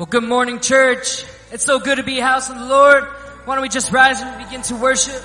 [0.00, 1.26] Well, good morning, church.
[1.52, 3.04] It's so good to be house of the Lord.
[3.44, 5.22] Why don't we just rise and begin to worship?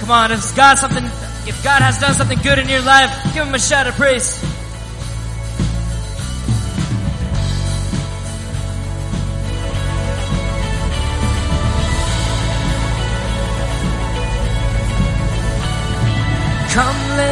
[0.00, 3.46] Come on, if God something, if God has done something good in your life, give
[3.46, 4.43] Him a shout of praise.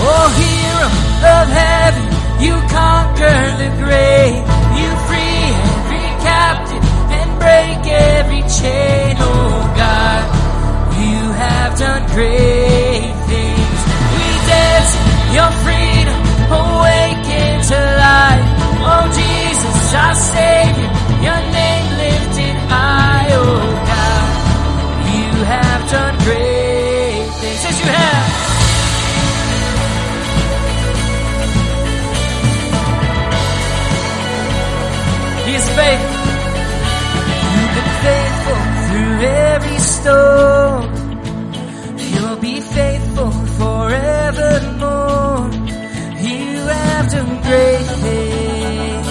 [0.00, 0.88] Oh, hero
[1.34, 2.06] of heaven,
[2.40, 4.42] you conquer the grave.
[4.78, 6.84] You free every captive
[7.18, 9.16] and break every chain.
[9.18, 10.22] Oh God,
[11.02, 13.78] you have done great things.
[14.14, 14.92] We dance
[15.34, 16.18] your freedom,
[16.62, 18.46] awaken to life.
[18.86, 20.90] Oh Jesus, our Savior,
[21.26, 23.26] your name lifted high.
[23.34, 24.30] Oh God,
[25.10, 27.62] you have done great things.
[27.64, 28.27] Yes, you have.
[35.78, 36.26] Faithful.
[37.54, 40.84] You've been faithful through every storm.
[42.12, 45.46] You'll be faithful forevermore.
[46.20, 49.08] You have done great things.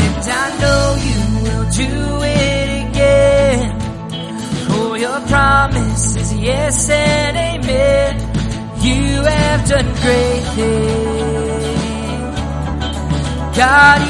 [0.00, 1.92] And I know you will do
[2.24, 3.62] it again.
[4.68, 8.12] For your promise is yes and amen.
[8.80, 11.14] You have done great things.
[13.56, 14.00] God,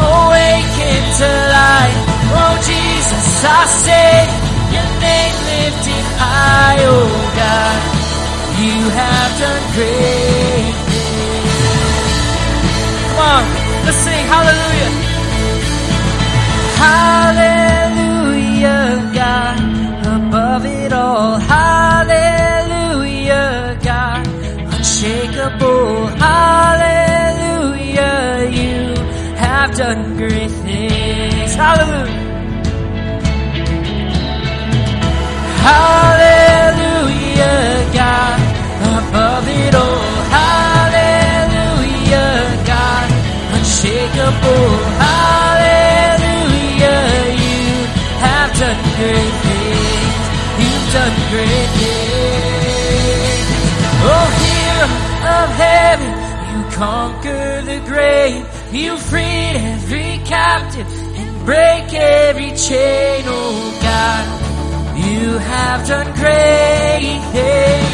[0.00, 1.28] awaken to
[1.60, 2.00] life.
[2.38, 4.12] Oh, Jesus, I say,
[4.74, 6.76] your name lifted high.
[6.80, 7.08] Oh,
[7.40, 7.80] God,
[8.60, 10.35] you have done great
[13.86, 14.90] let's sing hallelujah.
[17.46, 19.58] Hallelujah, God,
[20.16, 21.38] above it all.
[21.38, 22.58] Hallelujah,
[23.82, 24.26] God,
[24.74, 26.06] unshakable.
[26.26, 27.30] Hallelujah,
[28.58, 28.76] you
[29.36, 31.54] have done great things.
[31.54, 32.24] Hallelujah.
[35.66, 36.15] Hallelujah,
[51.26, 53.48] You've great things.
[54.08, 54.86] Oh, hero
[55.36, 56.10] of heaven,
[56.50, 58.44] you conquer the grave.
[58.72, 60.86] You freed every captive
[61.18, 63.24] and break every chain.
[63.26, 64.24] Oh, God.
[64.96, 67.92] You have done great things.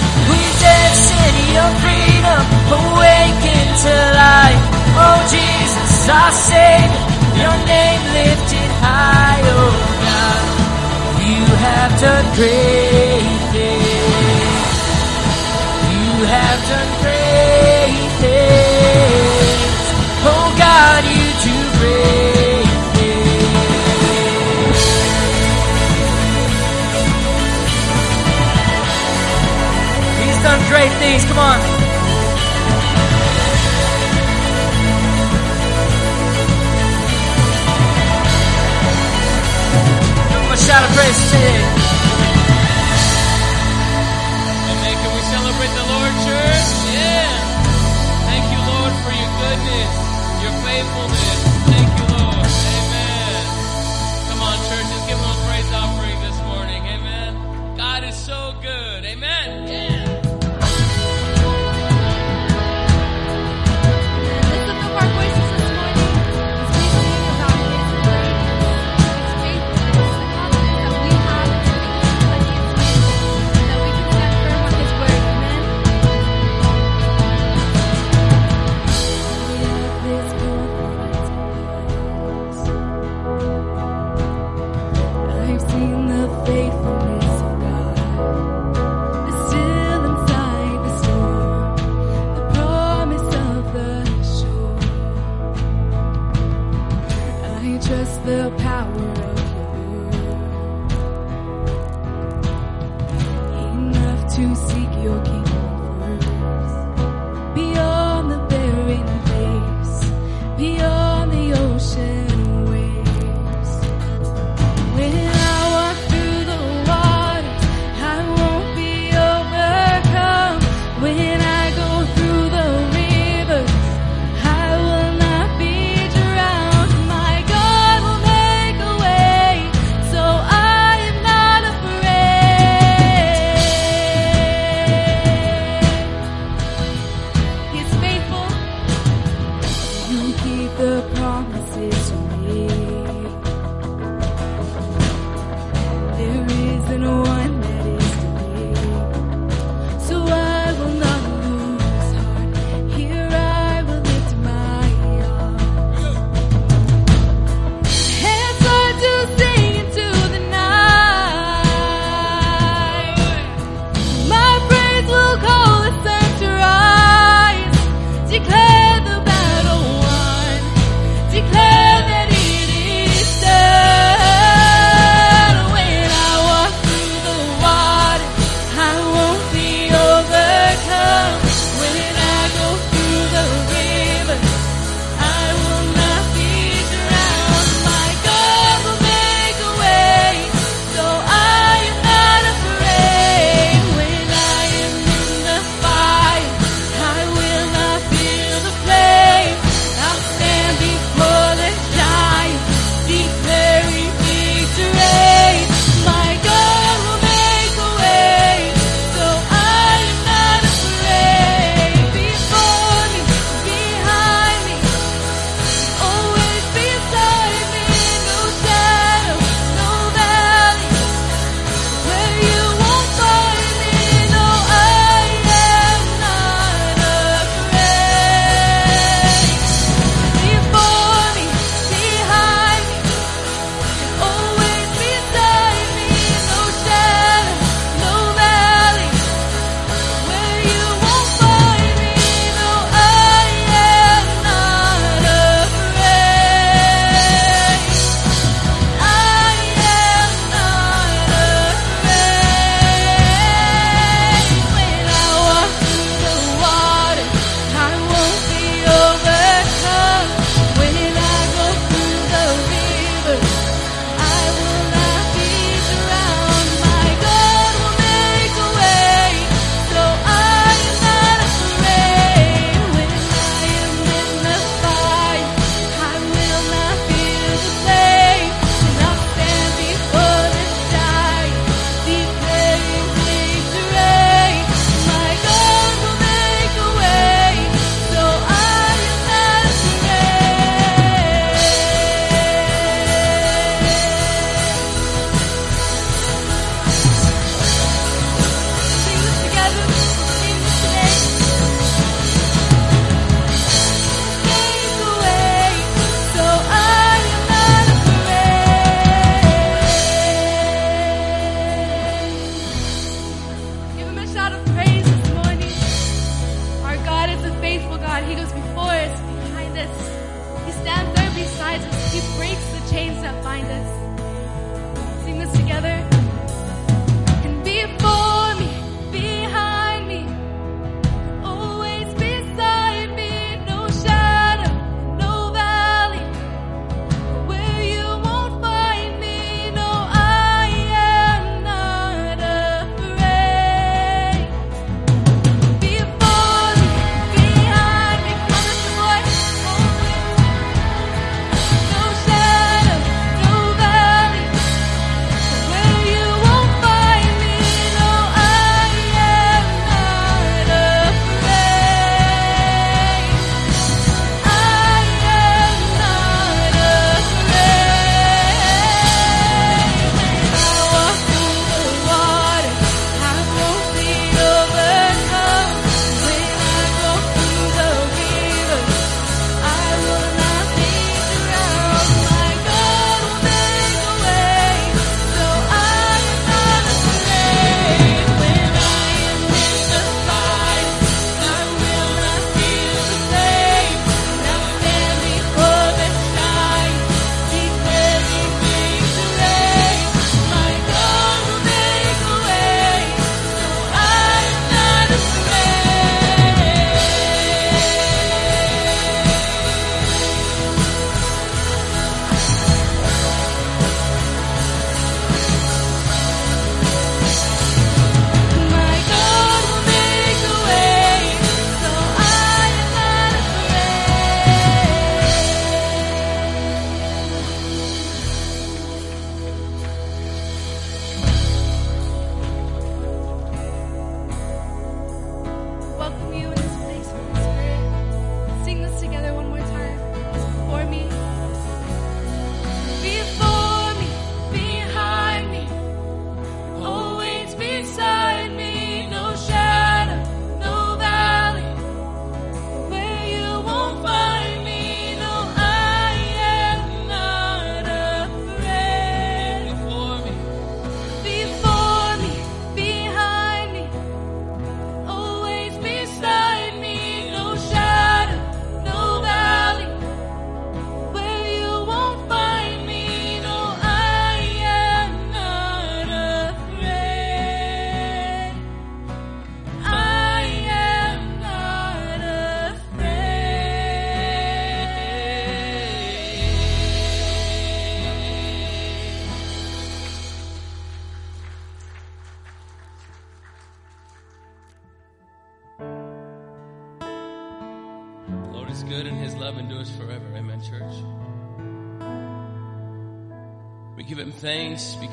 [0.62, 4.62] In your freedom, awaken to life.
[4.94, 7.04] Oh Jesus, our Savior,
[7.42, 9.42] your name lifted high.
[9.42, 9.74] Oh
[10.06, 10.42] God,
[11.26, 13.01] you have done great
[16.26, 19.82] have done great things.
[20.24, 22.66] Oh God, you do great
[22.96, 23.52] things.
[30.22, 31.24] He's done great things.
[31.24, 31.58] Come on.
[40.30, 41.81] Give him a shout of praise today.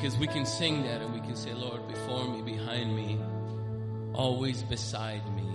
[0.00, 3.20] Because we can sing that and we can say, Lord, before me, behind me,
[4.14, 5.46] always beside me.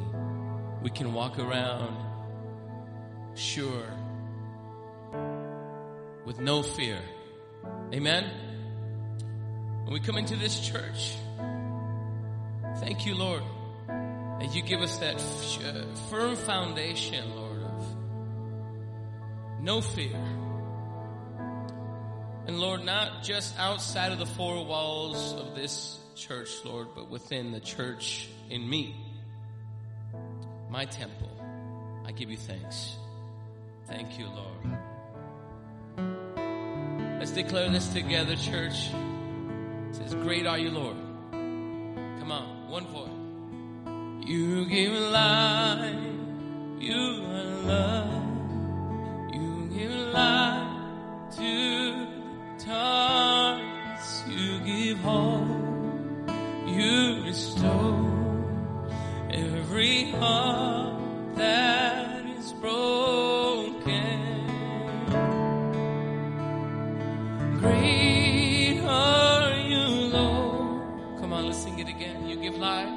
[0.83, 1.97] We can walk around
[3.33, 3.87] sure
[6.27, 6.99] with no fear.
[7.91, 8.29] Amen.
[9.85, 11.15] When we come into this church,
[12.77, 13.41] thank you, Lord,
[13.87, 17.97] that you give us that uh, firm foundation, Lord, of
[19.59, 20.44] no fear.
[22.47, 27.51] And Lord, not just outside of the four walls of this church, Lord, but within
[27.51, 28.95] the church in me,
[30.69, 31.31] my temple.
[32.05, 32.97] I give you thanks.
[33.87, 34.77] Thank you, Lord.
[37.19, 38.89] Let's declare this together, church.
[39.89, 40.97] It says, Great are you, Lord.
[41.31, 43.09] Come on, one voice.
[44.29, 45.95] You give life,
[46.79, 51.84] you are love, you give life to
[52.65, 55.47] darkness, you give hope,
[56.65, 58.11] you restore
[59.31, 61.01] every heart
[61.35, 64.19] that is broken.
[67.59, 71.19] Great are you, Lord.
[71.19, 72.27] Come on, let's sing it again.
[72.27, 72.94] You give life.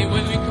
[0.00, 0.32] Are.
[0.32, 0.41] Sing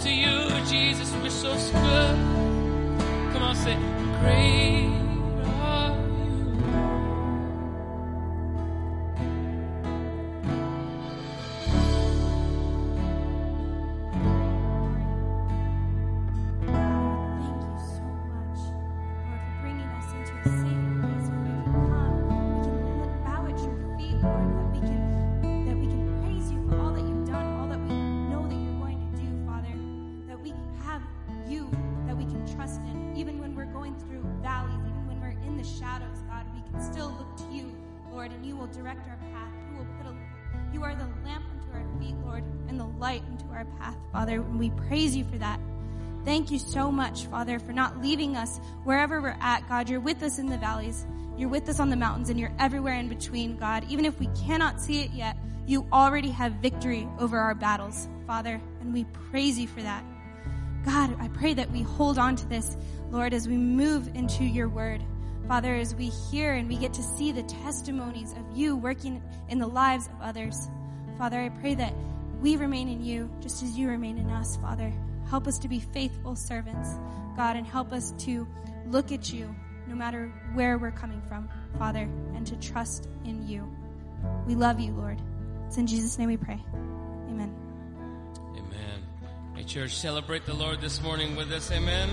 [0.00, 2.16] to you, Jesus, we're so good.
[3.32, 3.76] Come on, say,
[4.20, 5.05] Great
[46.56, 49.90] you so much, Father, for not leaving us wherever we're at, God.
[49.90, 51.06] You're with us in the valleys.
[51.36, 53.84] You're with us on the mountains and you're everywhere in between, God.
[53.90, 58.58] Even if we cannot see it yet, you already have victory over our battles, Father,
[58.80, 60.02] and we praise you for that.
[60.86, 62.74] God, I pray that we hold on to this,
[63.10, 65.02] Lord, as we move into your word.
[65.46, 69.58] Father, as we hear and we get to see the testimonies of you working in
[69.58, 70.70] the lives of others.
[71.18, 71.92] Father, I pray that
[72.40, 74.92] we remain in you just as you remain in us, Father.
[75.28, 76.88] Help us to be faithful servants,
[77.36, 78.46] God, and help us to
[78.86, 79.54] look at you
[79.88, 83.68] no matter where we're coming from, Father, and to trust in you.
[84.46, 85.20] We love you, Lord.
[85.66, 86.62] It's in Jesus' name we pray.
[87.28, 87.54] Amen.
[88.56, 89.02] Amen.
[89.54, 91.70] Hey, church, celebrate the Lord this morning with us.
[91.72, 92.10] Amen.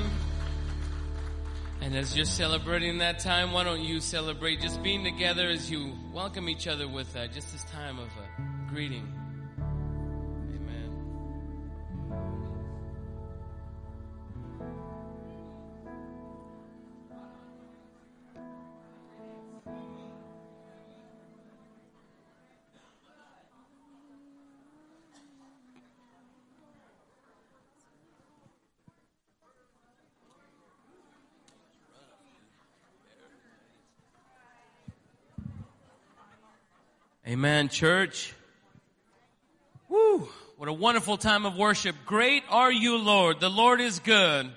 [1.81, 5.93] And as you're celebrating that time, why don't you celebrate just being together as you
[6.13, 9.22] welcome each other with uh, just this time of uh, greeting.
[37.33, 38.31] Amen, church.
[39.89, 40.29] Woo!
[40.57, 41.95] What a wonderful time of worship.
[42.05, 43.39] Great are you, Lord.
[43.39, 44.51] The Lord is good.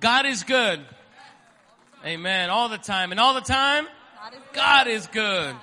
[0.00, 0.80] God is good.
[2.06, 2.48] Amen.
[2.48, 3.10] All the time.
[3.10, 3.86] And all the time,
[4.54, 5.54] God is good.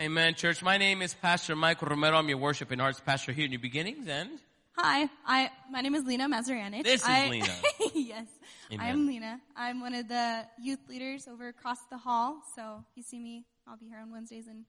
[0.00, 0.62] Amen, church.
[0.62, 2.16] My name is Pastor Michael Romero.
[2.16, 4.08] I'm your worship and arts pastor here in New Beginnings.
[4.08, 4.30] And
[4.78, 6.84] Hi, I my name is Lena Mazarianich.
[6.84, 7.54] This is I- Lena.
[7.94, 8.28] yes,
[8.72, 8.86] Amen.
[8.86, 9.40] I'm Lena.
[9.54, 12.40] I'm one of the youth leaders over across the hall.
[12.56, 14.64] So if you see me, I'll be here on Wednesdays and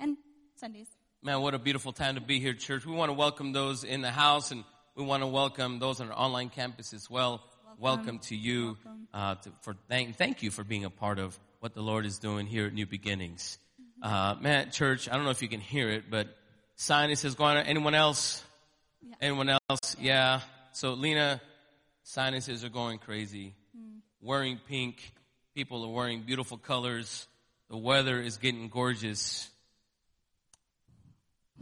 [0.00, 0.16] and
[0.56, 0.88] Sundays.
[1.22, 2.86] Man, what a beautiful time to be here, church.
[2.86, 6.10] We want to welcome those in the house and we want to welcome those on
[6.10, 7.42] our online campus as well.
[7.78, 8.18] Welcome, Welcome.
[8.20, 8.76] to you.
[8.84, 9.08] Welcome.
[9.12, 12.18] Uh, to, for thank, thank you for being a part of what the Lord is
[12.18, 13.58] doing here at New Beginnings.
[14.02, 16.28] Uh, man, church, I don't know if you can hear it, but
[16.76, 17.64] sinus is going on.
[17.66, 18.44] Anyone else?
[19.00, 19.14] Yeah.
[19.20, 19.96] Anyone else?
[20.00, 20.40] Yeah.
[20.72, 21.40] So Lena,
[22.04, 23.54] sinuses are going crazy.
[24.20, 25.12] Wearing pink.
[25.54, 27.26] People are wearing beautiful colors.
[27.70, 29.48] The weather is getting gorgeous.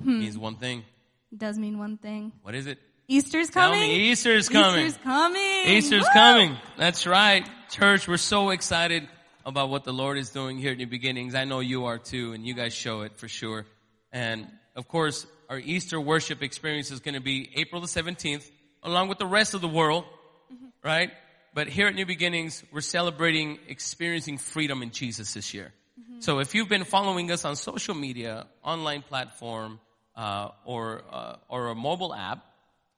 [0.03, 0.21] Hmm.
[0.21, 0.85] Means one thing.
[1.33, 2.33] It does mean one thing.
[2.43, 2.79] What is it?
[3.09, 3.89] Easter's Tell coming.
[3.89, 4.87] me, Easter's coming.
[4.87, 5.67] Easter's coming.
[5.67, 6.13] Easter's Woo!
[6.13, 6.57] coming.
[6.77, 7.49] That's right.
[7.71, 9.09] Church, we're so excited
[9.45, 11.37] about what the Lord is doing here at New Beginnings.
[11.37, 13.65] I know you are too, and you guys show it for sure.
[14.13, 18.51] And of course, our Easter worship experience is going to be April the 17th,
[18.83, 20.05] along with the rest of the world,
[20.53, 20.67] mm-hmm.
[20.83, 21.11] right?
[21.55, 25.73] But here at New Beginnings, we're celebrating experiencing freedom in Jesus this year.
[26.01, 26.21] Mm-hmm.
[26.21, 29.79] So if you've been following us on social media, online platform,
[30.17, 32.45] uh, or uh, or a mobile app,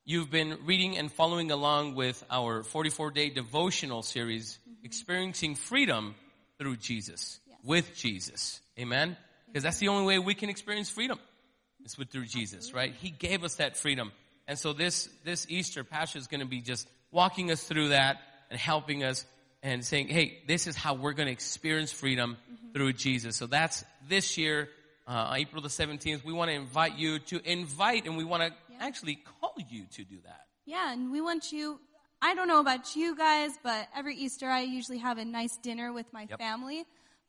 [0.05, 6.15] you've been reading and following along with our 44 day devotional series, experiencing freedom
[6.59, 8.61] through Jesus, with Jesus.
[8.79, 9.17] Amen.
[9.47, 11.19] Because that's the only way we can experience freedom.
[11.85, 12.95] It's with through Jesus, right?
[12.95, 14.13] He gave us that freedom.
[14.47, 18.19] And so this, this Easter, Pastor is going to be just walking us through that
[18.51, 19.25] and helping us
[19.63, 22.37] and saying, hey, this is how we're going to experience freedom
[22.73, 23.37] through Jesus.
[23.37, 24.69] So that's this year,
[25.09, 26.25] uh, April the 17th.
[26.25, 30.05] We want to invite you to invite and we want to actually call you to
[30.05, 30.43] do that.
[30.67, 31.81] Yeah, and we want you.
[32.21, 35.93] I don't know about you guys, but every Easter I usually have a nice dinner
[35.93, 36.39] with my Yep.
[36.39, 36.85] family.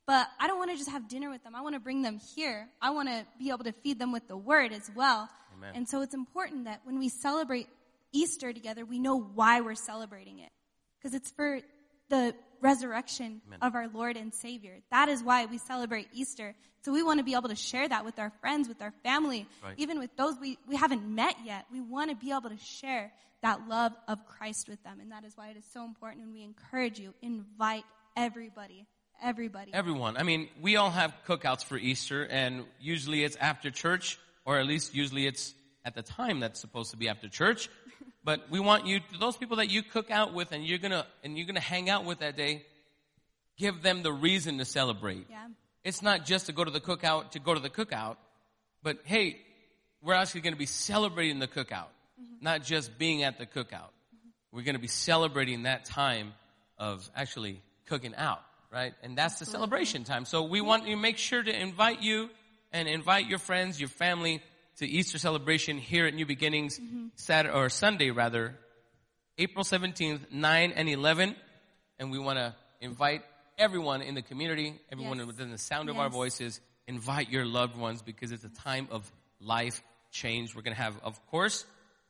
[0.06, 1.54] But I don't want to just have dinner with them.
[1.54, 2.68] I want to bring them here.
[2.82, 5.28] I want to be able to feed them with the word as well.
[5.56, 5.72] Amen.
[5.74, 7.68] And so it's important that when we celebrate
[8.12, 10.50] Easter together, we know why we're celebrating it.
[10.98, 11.60] Because it's for
[12.10, 13.58] the resurrection Amen.
[13.62, 14.76] of our Lord and Savior.
[14.90, 16.54] That is why we celebrate Easter.
[16.82, 19.46] So we want to be able to share that with our friends, with our family,
[19.64, 19.74] Right.
[19.78, 21.64] even with those we, we haven't met yet.
[21.72, 24.98] We want to be able to share that love of Christ with them.
[25.00, 26.24] And that is why it is so important.
[26.24, 27.84] And we encourage you, invite
[28.16, 28.86] everybody,
[29.22, 29.72] everybody.
[29.72, 30.16] Everyone.
[30.16, 34.66] I mean, we all have cookouts for Easter and usually it's after church or at
[34.66, 37.68] least usually it's at the time that's supposed to be after church.
[38.22, 41.38] But we want you, those people that you cook out with and you're gonna, and
[41.38, 42.64] you're gonna hang out with that day,
[43.56, 45.26] give them the reason to celebrate.
[45.30, 45.46] yeah.
[45.82, 48.16] It's not just to go to the cookout to go to the cookout,
[48.82, 49.38] but hey,
[50.02, 51.88] we're actually to be celebrating the cookout,
[52.20, 52.42] mm-hmm.
[52.42, 53.90] not just being at the cookout.
[53.90, 54.28] Mm-hmm.
[54.52, 56.32] We're going to be celebrating that time
[56.78, 58.40] of actually cooking out,
[58.72, 58.94] right?
[59.02, 60.24] And that's the celebration time.
[60.24, 62.30] So we want you to make sure to invite you
[62.72, 64.42] and invite your friends, your family
[64.80, 66.80] to Easter celebration here at New Beginnings,
[67.14, 68.56] Saturday or Sunday rather,
[69.36, 71.36] April 17th, 9 and 11.
[71.98, 73.20] And we want to invite
[73.58, 75.26] everyone in the community, everyone Yes.
[75.26, 79.12] within the sound of our voices, invite your loved ones because it's a time of
[79.38, 80.56] life change.
[80.56, 81.66] We're going to have, of course,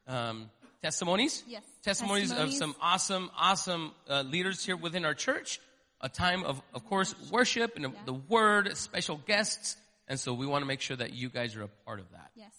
[0.06, 0.48] um,
[0.80, 1.42] testimonies.
[1.48, 1.64] Yes.
[1.82, 5.58] Testimonies, of some awesome, awesome uh, leaders here within our church.
[6.00, 9.76] A time of, of course, worship and the word, special guests.
[10.10, 12.32] And so we want to make sure that you guys are a part of that.
[12.34, 12.52] Yes.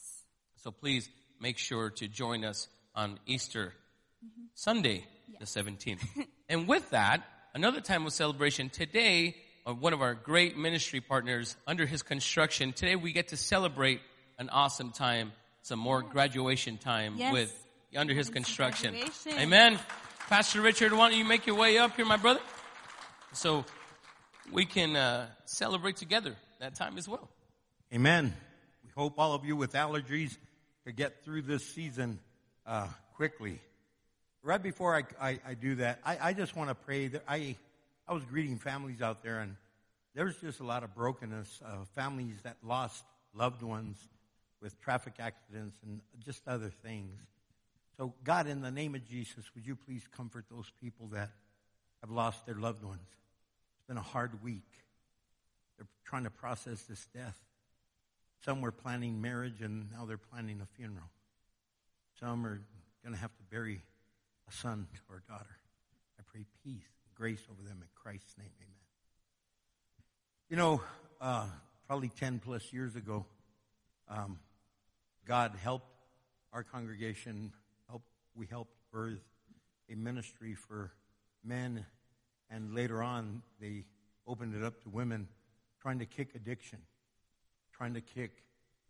[0.63, 1.09] So please
[1.41, 3.73] make sure to join us on Easter
[4.55, 5.05] Sunday,
[5.37, 5.99] the 17th.
[6.49, 7.21] and with that,
[7.53, 9.35] another time of celebration today,
[9.65, 13.99] uh, one of our great ministry partners under his construction, today we get to celebrate
[14.39, 17.33] an awesome time, some more graduation time Yes.
[17.33, 18.95] with under his construction.
[19.27, 19.77] Amen.
[20.29, 22.39] Pastor Richard, why don't you make your way up here, my brother?
[23.33, 23.65] So
[24.53, 27.27] we can uh, celebrate together that time as well.
[27.93, 28.33] Amen.
[28.85, 30.37] We hope all of you with allergies
[30.85, 32.19] could get through this season
[32.65, 33.59] uh, quickly.
[34.43, 37.57] Right before I, I, I do that, I, I just want to pray that I
[38.07, 39.57] I was greeting families out there, and
[40.15, 41.61] there's just a lot of brokenness.
[41.65, 43.97] Uh, families that lost loved ones
[44.61, 47.19] with traffic accidents and just other things.
[47.97, 51.31] So, God, in the name of Jesus, would you please comfort those people that
[51.99, 53.01] have lost their loved ones?
[53.75, 54.69] It's been a hard week.
[55.77, 57.37] They're trying to process this death.
[58.43, 61.09] Some were planning marriage and now they're planning a funeral.
[62.19, 62.61] Some are
[63.03, 63.81] going to have to bury
[64.47, 65.57] a son or a daughter.
[66.19, 68.51] I pray peace and grace over them in Christ's name.
[68.59, 68.75] Amen.
[70.49, 70.81] You know,
[71.19, 71.47] uh,
[71.87, 73.25] probably 10 plus years ago,
[74.09, 74.39] um,
[75.25, 75.87] God helped
[76.51, 77.51] our congregation,
[77.87, 79.21] helped, we helped birth
[79.89, 80.91] a ministry for
[81.43, 81.85] men,
[82.49, 83.85] and later on they
[84.27, 85.27] opened it up to women
[85.81, 86.79] trying to kick addiction,
[87.81, 88.43] trying to kick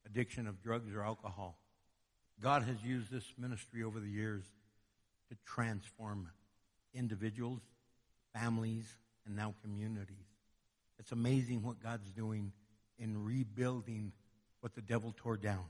[0.06, 1.58] addiction of drugs or alcohol.
[2.42, 4.44] God has used this ministry over the years
[5.30, 6.28] to transform
[6.94, 7.62] individuals,
[8.34, 8.84] families,
[9.26, 10.28] and now communities.
[11.00, 12.52] It's amazing what God's doing
[13.00, 14.12] in rebuilding
[14.60, 15.64] what the devil tore down.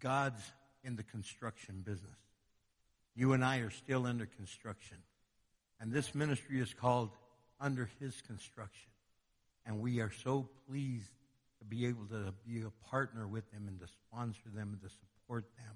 [0.00, 0.42] God's
[0.82, 2.18] in the construction business.
[3.14, 4.98] You and I are still under construction.
[5.80, 7.10] And this ministry is called
[7.60, 8.90] Under His Construction.
[9.64, 11.12] And we are so pleased
[11.64, 14.88] to be able to be a partner with them and to sponsor them and to
[14.88, 15.74] support them.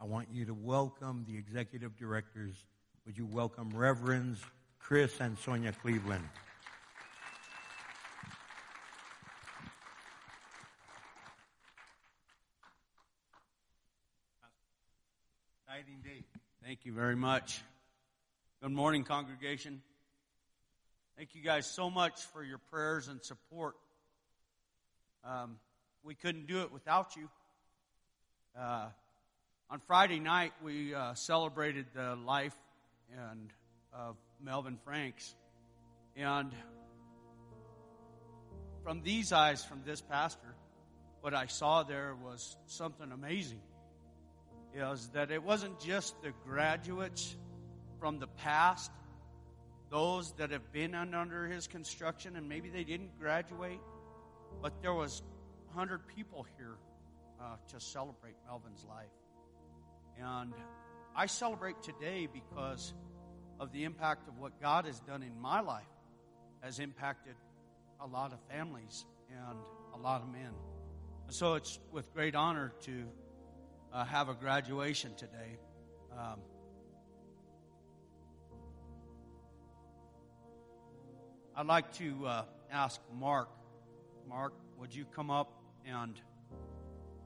[0.00, 2.54] I want you to welcome the executive directors.
[3.06, 4.40] Would you welcome Reverends
[4.78, 6.24] Chris and Sonia Cleveland?
[15.66, 16.24] Exciting day.
[16.64, 17.60] Thank you very much.
[18.62, 19.82] Good morning, congregation.
[21.16, 23.74] Thank you guys so much for your prayers and support.
[25.24, 25.56] Um,
[26.02, 27.28] we couldn't do it without you.
[28.58, 28.88] Uh,
[29.70, 32.54] on Friday night, we uh, celebrated the life
[33.12, 33.50] and
[33.92, 35.34] of Melvin Franks,
[36.16, 36.52] and
[38.84, 40.54] from these eyes, from this pastor,
[41.20, 43.60] what I saw there was something amazing.
[44.74, 47.36] Is that it wasn't just the graduates
[47.98, 48.90] from the past,
[49.90, 53.80] those that have been under his construction, and maybe they didn't graduate,
[54.62, 55.22] but there was
[55.72, 56.76] 100 people here
[57.40, 59.06] uh, to celebrate Melvin's life.
[60.18, 60.52] And
[61.16, 62.92] I celebrate today because
[63.58, 65.84] of the impact of what God has done in my life
[66.60, 67.34] has impacted
[68.00, 69.58] a lot of families and
[69.94, 70.52] a lot of men.
[71.28, 73.04] So it's with great honor to
[73.92, 75.58] uh, have a graduation today.
[76.12, 76.40] Um,
[81.56, 83.48] I'd like to uh, ask Mark.
[84.30, 86.14] Mark, would you come up and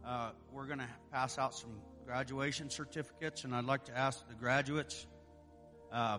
[0.06, 1.68] uh, we're going to pass out some
[2.06, 5.06] graduation certificates, and I'd like to ask the graduates,
[5.92, 6.16] uh,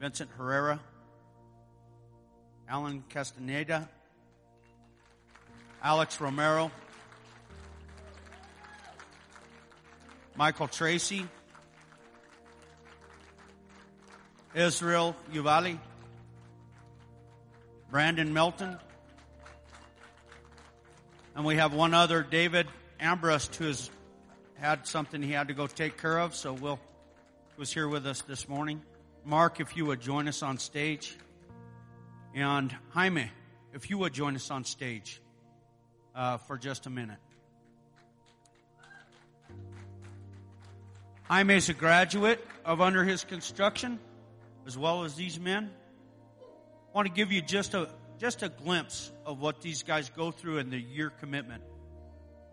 [0.00, 0.80] Vincent Herrera,
[2.70, 3.86] Alan Castaneda,
[5.82, 6.70] Alex Romero,
[10.36, 11.26] Michael Tracy,
[14.54, 15.78] Israel Uvali,
[17.90, 18.78] Brandon Melton,
[21.38, 22.66] and we have one other, David
[22.98, 23.90] Ambrust, who has
[24.56, 26.80] had something he had to go take care of, so Will
[27.56, 28.82] was here with us this morning.
[29.24, 31.16] Mark, if you would join us on stage.
[32.34, 33.30] And Jaime,
[33.72, 35.22] if you would join us on stage
[36.12, 37.18] uh, for just a minute.
[41.22, 44.00] Jaime is a graduate of Under His Construction,
[44.66, 45.70] as well as these men.
[46.40, 50.30] I want to give you just a just a glimpse of what these guys go
[50.30, 51.62] through in the year commitment.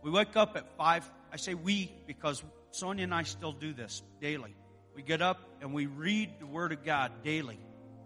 [0.03, 1.09] We wake up at five.
[1.33, 4.55] I say we because Sonia and I still do this daily.
[4.95, 7.59] We get up and we read the Word of God daily.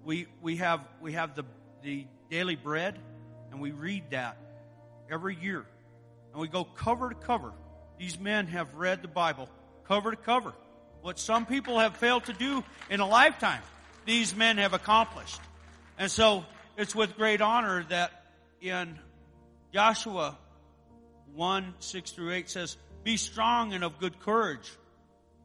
[0.04, 1.44] We we have we have the
[1.84, 2.98] the daily bread,
[3.52, 4.38] and we read that
[5.12, 5.66] every year,
[6.32, 7.52] and we go cover to cover.
[7.98, 9.50] These men have read the Bible
[9.86, 10.54] cover to cover.
[11.02, 13.62] What some people have failed to do in a lifetime,
[14.06, 15.42] these men have accomplished.
[15.98, 16.46] And so
[16.80, 18.10] it's with great honor that
[18.62, 18.98] in
[19.74, 20.38] Joshua
[21.36, 24.72] 1 6 through 8 says, Be strong and of good courage,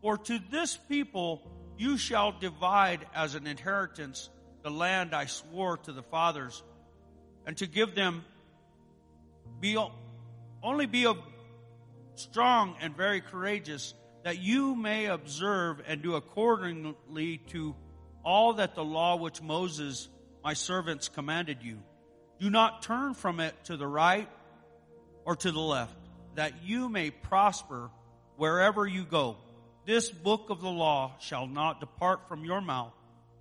[0.01, 1.43] for to this people
[1.77, 4.31] you shall divide as an inheritance
[4.63, 6.63] the land I swore to the fathers,
[7.47, 8.25] and to give them
[9.61, 9.77] be
[10.63, 11.19] only be of
[12.15, 13.93] strong and very courageous,
[14.23, 17.75] that you may observe and do accordingly to
[18.25, 20.09] all that the law which Moses
[20.45, 21.83] my servants commanded you.
[22.39, 24.29] Do not turn from it to the right
[25.25, 25.97] or to the left,
[26.35, 27.91] that you may prosper
[28.37, 29.39] wherever you go.
[29.87, 32.93] This book of the law shall not depart from your mouth,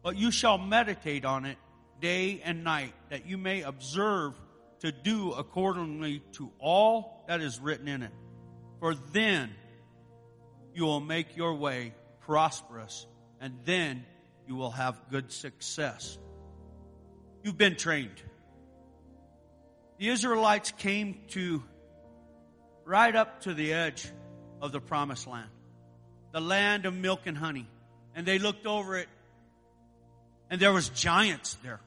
[0.02, 1.58] but you shall meditate on it
[2.00, 4.34] day and night, that you may observe
[4.80, 8.12] to do accordingly to all that is written in it.
[8.80, 9.52] For then
[10.74, 13.08] you will make your way prosperous,
[13.42, 14.06] and then
[14.48, 16.18] you will have good success.
[17.44, 18.22] You've been trained.
[20.00, 21.62] The Israelites came to
[22.86, 24.08] right up to the edge
[24.62, 25.50] of the promised land,
[26.32, 27.68] the land of milk and honey.
[28.16, 29.10] And they looked over it
[30.50, 31.82] and there was giants there.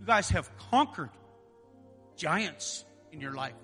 [0.00, 1.10] You guys have conquered
[2.16, 3.54] giants in your life.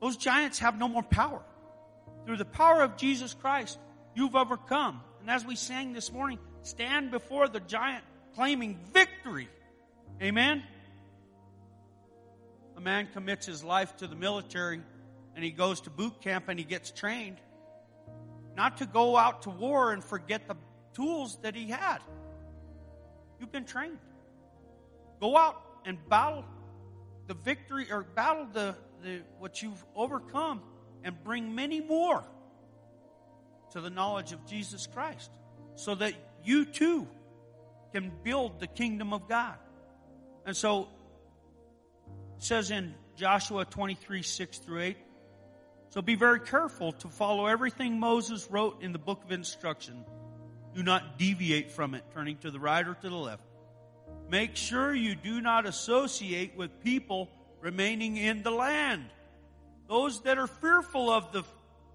[0.00, 1.42] Those giants have no more power.
[2.24, 3.78] Through the power of Jesus Christ,
[4.14, 5.00] you've overcome.
[5.20, 8.04] And as we sang this morning, stand before the giant
[8.36, 9.48] claiming victory.
[10.22, 10.62] Amen?
[12.76, 14.80] A man commits his life to the military
[15.34, 17.38] and he goes to boot camp and he gets trained
[18.54, 20.56] not to go out to war and forget the
[20.94, 21.98] tools that he had.
[23.40, 23.98] You've been trained.
[25.20, 26.44] Go out and battle
[27.26, 30.62] the victory or battle the, the what you've overcome
[31.04, 32.24] and bring many more
[33.72, 35.30] to the knowledge of Jesus Christ
[35.74, 37.06] so that you too
[37.96, 39.54] can build the kingdom of God.
[40.44, 40.82] And so
[42.36, 44.96] it says in Joshua 23, 6 through 8,
[45.88, 50.04] so be very careful to follow everything Moses wrote in the book of instruction.
[50.74, 53.42] Do not deviate from it, turning to the right or to the left.
[54.28, 57.30] Make sure you do not associate with people
[57.62, 59.06] remaining in the land.
[59.88, 61.44] Those that are fearful of the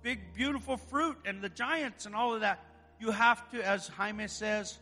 [0.02, 2.60] big, beautiful fruit and the giants and all of that.
[3.00, 4.80] You have to, as Jaime says,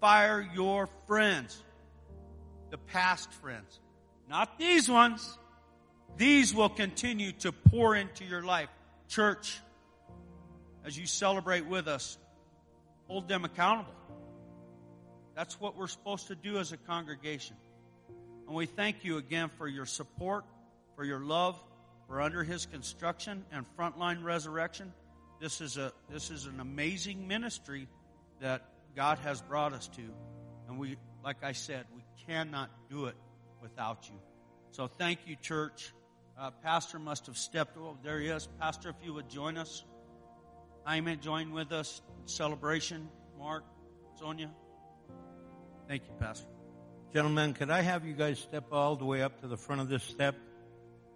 [0.00, 1.62] fire your friends.
[2.70, 3.80] The past friends.
[4.28, 5.38] Not these ones.
[6.16, 8.68] These will continue to pour into your life.
[9.08, 9.58] Church,
[10.84, 12.18] as you celebrate with us,
[13.06, 13.94] hold them accountable.
[15.34, 17.56] That's what we're supposed to do as a congregation.
[18.46, 20.44] And we thank you again for your support,
[20.96, 21.56] for your love,
[22.08, 24.92] for under his construction and frontline resurrection.
[25.40, 27.86] This is a this is an amazing ministry
[28.40, 28.64] that
[28.98, 30.02] God has brought us to.
[30.66, 33.14] And we like I said, we cannot do it
[33.62, 34.16] without you.
[34.72, 35.92] So thank you, church.
[36.36, 37.76] Uh, Pastor must have stepped.
[37.78, 38.48] Oh, there he is.
[38.58, 39.84] Pastor, if you would join us.
[40.84, 43.08] Jaime, join with us in celebration.
[43.38, 43.62] Mark,
[44.18, 44.50] Sonia.
[45.86, 46.48] Thank you, Pastor.
[47.14, 49.88] Gentlemen, could I have you guys step all the way up to the front of
[49.88, 50.34] this step?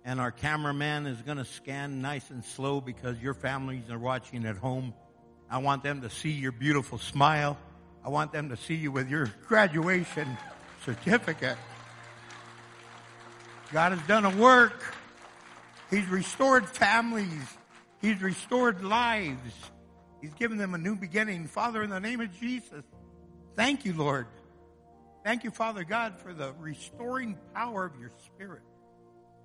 [0.05, 4.45] And our cameraman is going to scan nice and slow because your families are watching
[4.45, 4.95] at home.
[5.51, 7.59] I want them to see your beautiful smile.
[8.05, 10.37] I want them to see you with your graduation
[10.85, 11.57] certificate.
[13.73, 14.83] God has done a work.
[15.91, 17.43] He's restored families.
[18.01, 19.55] He's restored lives.
[20.21, 21.47] He's given them a new beginning.
[21.47, 22.85] Father, in the name of Jesus,
[23.57, 24.27] thank you, Lord.
[25.25, 28.63] Thank you, Father God, for the restoring power of your Spirit.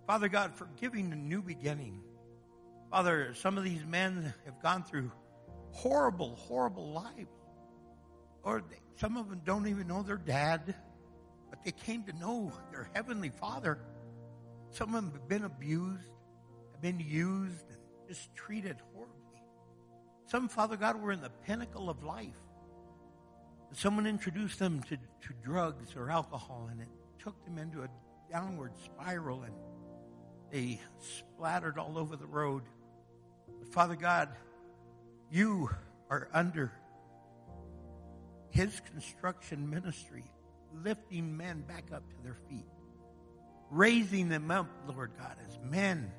[0.07, 2.01] Father God, for giving a new beginning.
[2.89, 5.11] Father, some of these men have gone through
[5.71, 7.36] horrible, horrible lives.
[8.47, 10.73] Or they, some of them don't even know their dad,
[11.49, 13.77] but they came to know their heavenly Father.
[14.71, 16.07] Some of them have been abused,
[16.71, 19.41] have been used, and just treated horribly.
[20.27, 22.39] Some, Father God, were in the pinnacle of life.
[23.73, 26.87] Someone introduced them to, to drugs or alcohol, and it
[27.19, 27.89] took them into a
[28.31, 29.53] downward spiral, and
[30.51, 32.63] they splattered all over the road.
[33.59, 34.29] But Father God,
[35.29, 35.69] you
[36.09, 36.71] are under
[38.49, 40.23] His construction ministry,
[40.83, 42.65] lifting men back up to their feet,
[43.69, 46.11] raising them up, Lord God, as men.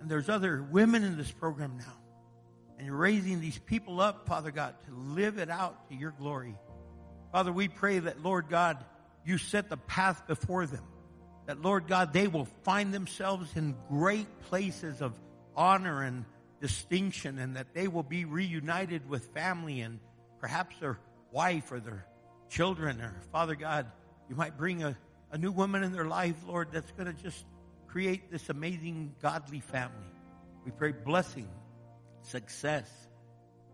[0.00, 1.96] And there's other women in this program now.
[2.78, 6.54] And you're raising these people up, Father God, to live it out to your glory.
[7.32, 8.82] Father, we pray that, Lord God,
[9.24, 10.84] you set the path before them.
[11.46, 15.12] That, Lord God, they will find themselves in great places of
[15.56, 16.24] honor and
[16.60, 19.98] distinction and that they will be reunited with family and
[20.40, 20.98] perhaps their
[21.32, 22.06] wife or their
[22.48, 23.86] children or Father God,
[24.28, 24.96] you might bring a,
[25.30, 27.44] a new woman in their life, Lord, that's going to just
[27.86, 29.96] create this amazing godly family.
[30.64, 31.48] We pray blessing,
[32.22, 32.90] success,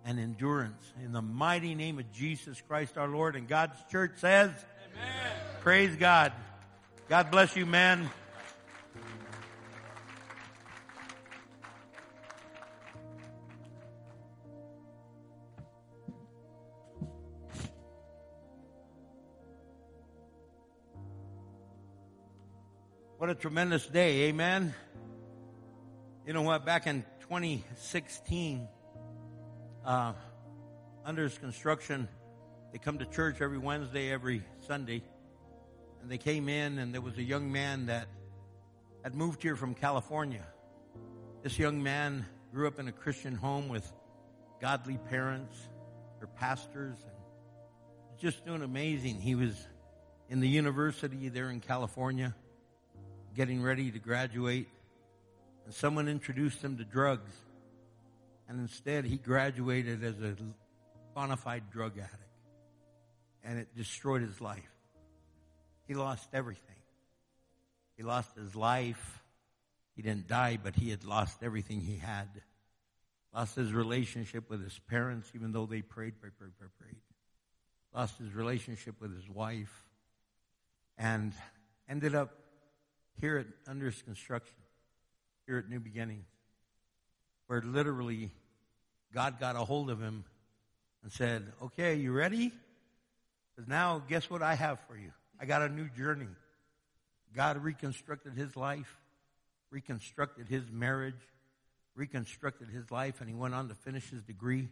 [0.04, 3.36] and endurance in the mighty name of Jesus Christ our Lord.
[3.36, 4.50] And God's church says,
[4.92, 5.32] Amen.
[5.60, 6.32] Praise God.
[7.08, 8.10] God bless you, man.
[23.24, 24.74] What a tremendous day, amen.
[26.26, 26.66] You know what?
[26.66, 28.68] Back in 2016,
[29.82, 30.12] uh,
[31.06, 32.06] under his construction,
[32.70, 35.02] they come to church every Wednesday, every Sunday.
[36.02, 38.08] And they came in, and there was a young man that
[39.02, 40.44] had moved here from California.
[41.42, 43.90] This young man grew up in a Christian home with
[44.60, 45.56] godly parents,
[46.18, 49.18] their pastors, and just doing amazing.
[49.18, 49.66] He was
[50.28, 52.34] in the university there in California,
[53.34, 54.68] getting ready to graduate,
[55.64, 57.32] and someone introduced him to drugs.
[58.48, 60.36] And instead, he graduated as a
[61.14, 62.20] bona fide drug addict.
[63.42, 64.62] And it destroyed his life.
[65.86, 66.76] He lost everything.
[67.96, 69.22] He lost his life.
[69.96, 72.28] He didn't die, but he had lost everything he had.
[73.34, 76.96] Lost his relationship with his parents, even though they prayed, prayed, prayed, prayed, prayed.
[77.94, 79.88] Lost his relationship with his wife.
[80.96, 81.32] And
[81.88, 82.43] ended up
[83.20, 84.56] here at under construction,
[85.46, 86.26] here at New Beginnings
[87.46, 88.30] where literally
[89.12, 90.24] God got a hold of him
[91.02, 92.52] and said, Okay, you ready?
[93.54, 95.12] Because now, guess what I have for you?
[95.40, 96.28] I got a new journey.
[97.34, 98.96] God reconstructed his life,
[99.70, 101.20] reconstructed his marriage,
[101.94, 104.68] reconstructed his life, and he went on to finish his degree,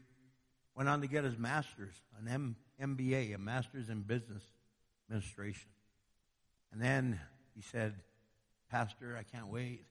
[0.74, 4.42] went on to get his master's, an M- MBA, a master's in business
[5.08, 5.68] administration.
[6.72, 7.20] And then
[7.54, 7.94] he said,
[8.72, 9.84] Pastor, I can't wait.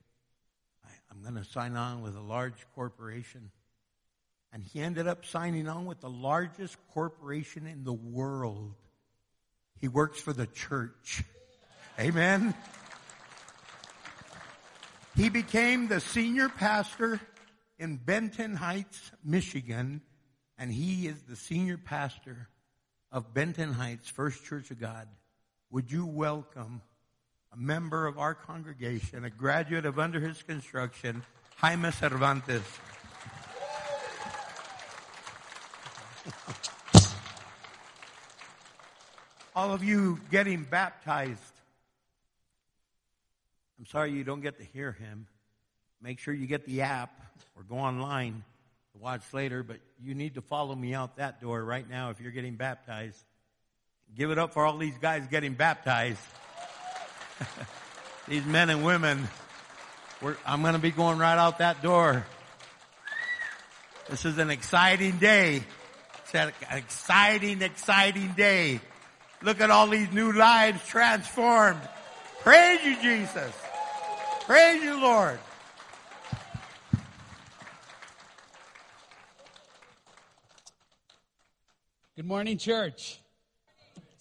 [0.84, 3.52] I, I'm going to sign on with a large corporation.
[4.52, 8.74] And he ended up signing on with the largest corporation in the world.
[9.80, 11.22] He works for the church.
[12.00, 12.54] Amen.
[15.14, 17.20] He became the senior pastor
[17.78, 20.00] in Benton Heights, Michigan,
[20.58, 22.48] and he is the senior pastor
[23.12, 25.06] of Benton Heights First Church of God.
[25.70, 26.82] Would you welcome
[27.52, 31.22] a member of our congregation, a graduate of under his construction,
[31.56, 32.62] Jaime Cervantes?
[39.54, 41.40] All of you getting baptized.
[43.78, 45.26] I'm sorry you don't get to hear him.
[46.00, 47.10] Make sure you get the app
[47.54, 48.44] or go online
[48.92, 52.20] to watch later, but you need to follow me out that door right now if
[52.20, 53.22] you're getting baptized.
[54.16, 56.20] Give it up for all these guys getting baptized.
[58.28, 59.28] these men and women.
[60.46, 62.24] I'm going to be going right out that door.
[64.08, 65.62] This is an exciting day.
[66.24, 68.80] It's an exciting, exciting day.
[69.42, 71.80] Look at all these new lives transformed.
[72.40, 73.52] Praise you, Jesus.
[74.46, 75.38] Praise you, Lord.
[82.14, 83.21] Good morning, church.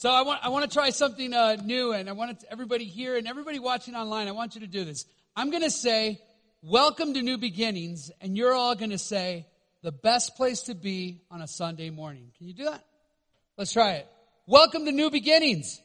[0.01, 3.17] So I want I want to try something uh, new, and I want everybody here
[3.17, 4.27] and everybody watching online.
[4.27, 5.05] I want you to do this.
[5.35, 6.19] I'm going to say,
[6.63, 9.45] "Welcome to New Beginnings," and you're all going to say,
[9.83, 12.83] "The best place to be on a Sunday morning." Can you do that?
[13.59, 14.07] Let's try it.
[14.47, 15.79] Welcome to New Beginnings.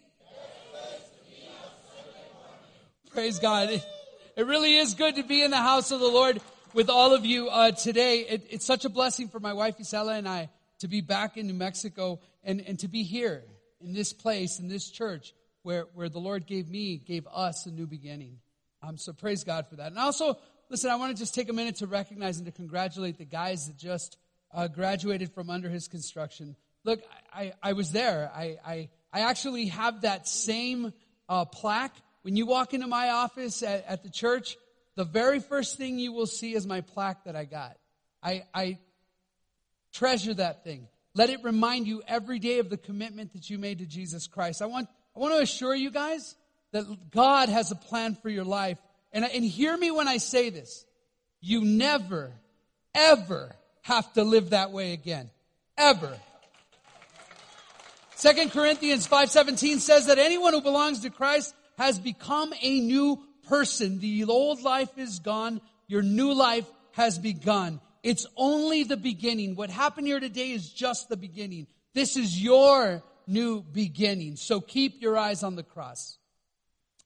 [3.12, 3.68] Praise God.
[3.68, 3.86] It,
[4.34, 6.40] it really is good to be in the house of the Lord
[6.72, 8.20] with all of you uh, today.
[8.20, 10.48] It, it's such a blessing for my wife Isela and I
[10.78, 13.44] to be back in New Mexico and, and to be here
[13.80, 17.70] in this place, in this church where, where the Lord gave me, gave us a
[17.70, 18.38] new beginning.
[18.82, 19.88] Um, so praise God for that.
[19.88, 20.38] And also,
[20.70, 23.66] listen, I want to just take a minute to recognize and to congratulate the guys
[23.66, 24.16] that just
[24.54, 26.56] uh, graduated from under his construction.
[26.84, 27.00] Look,
[27.34, 28.30] I, I was there.
[28.34, 30.92] I, I, I actually have that same
[31.28, 31.96] uh, plaque.
[32.22, 34.56] When you walk into my office at, at the church,
[34.94, 37.76] the very first thing you will see is my plaque that I got.
[38.22, 38.78] I, I
[39.92, 40.88] treasure that thing.
[41.16, 44.60] Let it remind you every day of the commitment that you made to Jesus Christ.
[44.60, 44.86] I want,
[45.16, 46.36] I want to assure you guys
[46.72, 48.76] that God has a plan for your life.
[49.14, 50.84] And, and hear me when I say this.
[51.40, 52.32] You never,
[52.94, 55.30] ever have to live that way again.
[55.78, 56.18] Ever.
[58.16, 64.00] Second Corinthians 5:17 says that anyone who belongs to Christ has become a new person.
[64.00, 65.62] The old life is gone.
[65.86, 67.80] Your new life has begun.
[68.06, 69.56] It's only the beginning.
[69.56, 71.66] What happened here today is just the beginning.
[71.92, 74.36] This is your new beginning.
[74.36, 76.16] So keep your eyes on the cross.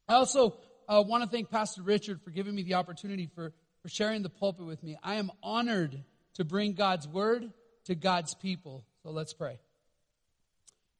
[0.07, 3.89] I also uh, want to thank Pastor Richard for giving me the opportunity for, for
[3.89, 4.99] sharing the pulpit with me.
[5.03, 7.51] I am honored to bring God's word
[7.87, 8.85] to God's people.
[9.03, 9.59] So let's pray.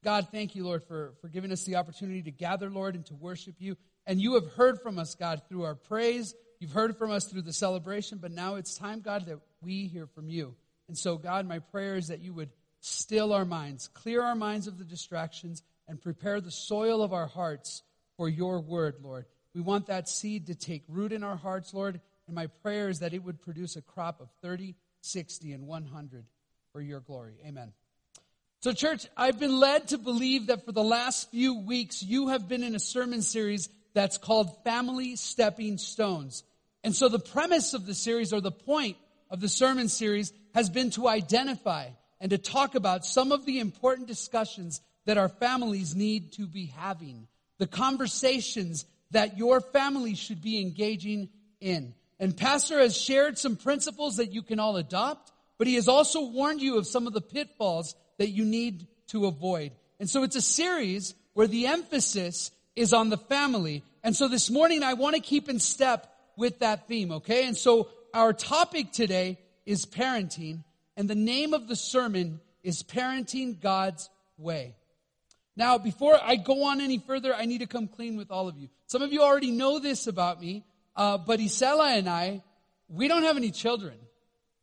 [0.03, 3.15] God, thank you, Lord, for, for giving us the opportunity to gather, Lord, and to
[3.15, 3.77] worship you.
[4.07, 6.35] And you have heard from us, God, through our praise.
[6.61, 10.07] You've heard from us through the celebration, but now it's time, God, that we hear
[10.07, 10.55] from you.
[10.89, 12.51] And so, God, my prayer is that you would
[12.81, 17.27] still our minds, clear our minds of the distractions, and prepare the soil of our
[17.27, 17.83] hearts
[18.17, 19.25] for your word, Lord.
[19.55, 22.01] We want that seed to take root in our hearts, Lord.
[22.27, 26.27] And my prayer is that it would produce a crop of 30, 60, and 100
[26.73, 27.37] for your glory.
[27.47, 27.73] Amen.
[28.61, 32.47] So, church, I've been led to believe that for the last few weeks, you have
[32.47, 36.45] been in a sermon series that's called Family Stepping Stones.
[36.83, 38.97] And so, the premise of the series, or the point
[39.31, 41.89] of the sermon series, has been to identify
[42.21, 46.67] and to talk about some of the important discussions that our families need to be
[46.67, 47.27] having,
[47.59, 51.29] the conversations that your family should be engaging
[51.61, 51.95] in.
[52.19, 56.31] And Pastor has shared some principles that you can all adopt, but he has also
[56.31, 59.73] warned you of some of the pitfalls that you need to avoid.
[59.99, 63.83] And so it's a series where the emphasis is on the family.
[64.03, 66.10] And so this morning I want to keep in step
[66.41, 67.47] with that theme, okay?
[67.47, 70.65] And so our topic today is parenting,
[70.97, 74.75] and the name of the sermon is Parenting God's Way.
[75.55, 78.57] Now, before I go on any further, I need to come clean with all of
[78.57, 78.69] you.
[78.87, 80.65] Some of you already know this about me,
[80.97, 82.43] uh, but Isela and I,
[82.89, 83.95] we don't have any children.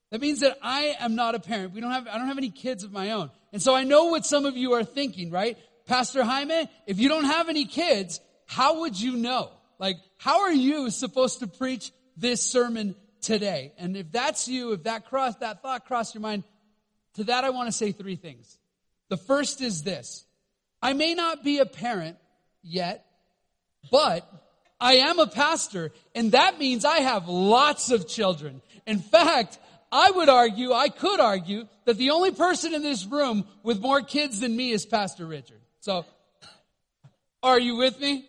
[0.10, 1.74] That means that I am not a parent.
[1.74, 3.30] We don't have, I don't have any kids of my own.
[3.54, 5.58] And so I know what some of you are thinking, right?
[5.86, 9.52] Pastor Jaime, if you don't have any kids, how would you know?
[9.80, 13.74] Like, how are you supposed to preach this sermon today?
[13.78, 16.44] And if that's you, if that cross, that thought crossed your mind,
[17.16, 18.58] to that I want to say three things.
[19.10, 20.26] The first is this.
[20.82, 22.18] I may not be a parent
[22.62, 23.06] yet,
[23.92, 24.30] But
[24.80, 28.62] I am a pastor, and that means I have lots of children.
[28.86, 29.58] In fact,
[29.92, 34.02] I would argue, I could argue, that the only person in this room with more
[34.02, 35.62] kids than me is Pastor Richard.
[35.80, 36.06] So,
[37.42, 38.26] are you with me?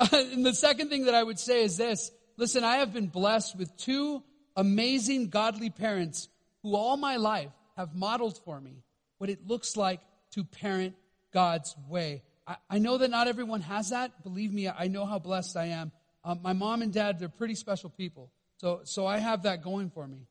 [0.12, 2.10] and the second thing that I would say is this.
[2.36, 4.22] Listen, I have been blessed with two
[4.56, 6.28] amazing godly parents
[6.62, 8.82] who all my life have modeled for me
[9.18, 10.00] what it looks like
[10.32, 10.94] to parent
[11.32, 12.22] God's way.
[12.46, 14.22] I, I know that not everyone has that.
[14.22, 15.92] Believe me, I know how blessed I am.
[16.24, 18.30] Um, my mom and dad, they're pretty special people.
[18.56, 20.26] So, so I have that going for me.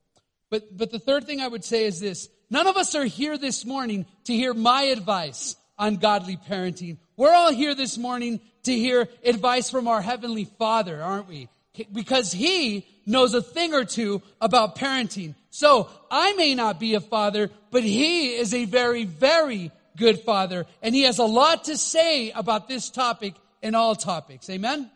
[0.50, 2.30] But, but the third thing I would say is this.
[2.50, 6.98] None of us are here this morning to hear my advice on godly parenting.
[7.18, 11.50] We're all here this morning to hear advice from our Heavenly Father, aren't we?
[11.92, 15.36] Because He knows a thing or two about parenting.
[15.50, 20.66] So I may not be a father, but He is a very, very good father.
[20.82, 24.50] And He has a lot to say about this topic and all topics.
[24.50, 24.90] Amen?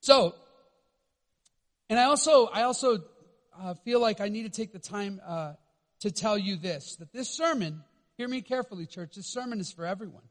[0.00, 0.34] So,
[1.88, 2.98] and I also, I also
[3.58, 5.54] uh, feel like I need to take the time uh,
[6.00, 7.82] to tell you this, that this sermon,
[8.16, 10.22] hear me carefully, church, this sermon is for everyone.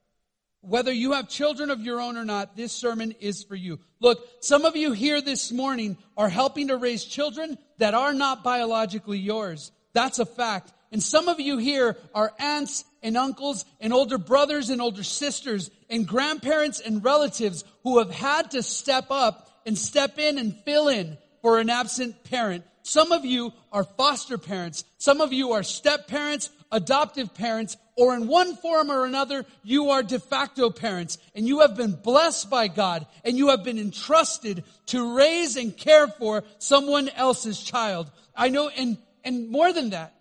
[0.66, 3.80] Whether you have children of your own or not, this sermon is for you.
[4.00, 8.46] Look, some of you here this morning are helping to raise children that are not
[8.46, 9.74] biologically yours.
[9.92, 10.72] That's a fact.
[10.94, 15.70] And some of you here are aunts and uncles and older brothers and older sisters
[15.90, 20.88] and grandparents and relatives who have had to step up and step in and fill
[20.88, 22.64] in for an absent parent.
[22.84, 24.86] Some of you are foster parents.
[24.98, 29.92] Some of you are step parents, adoptive parents, or in one form or another, you
[29.92, 33.78] are de facto parents and you have been blessed by God and you have been
[33.78, 38.10] entrusted to raise and care for someone else's child.
[38.36, 40.16] I know, and, and more than that,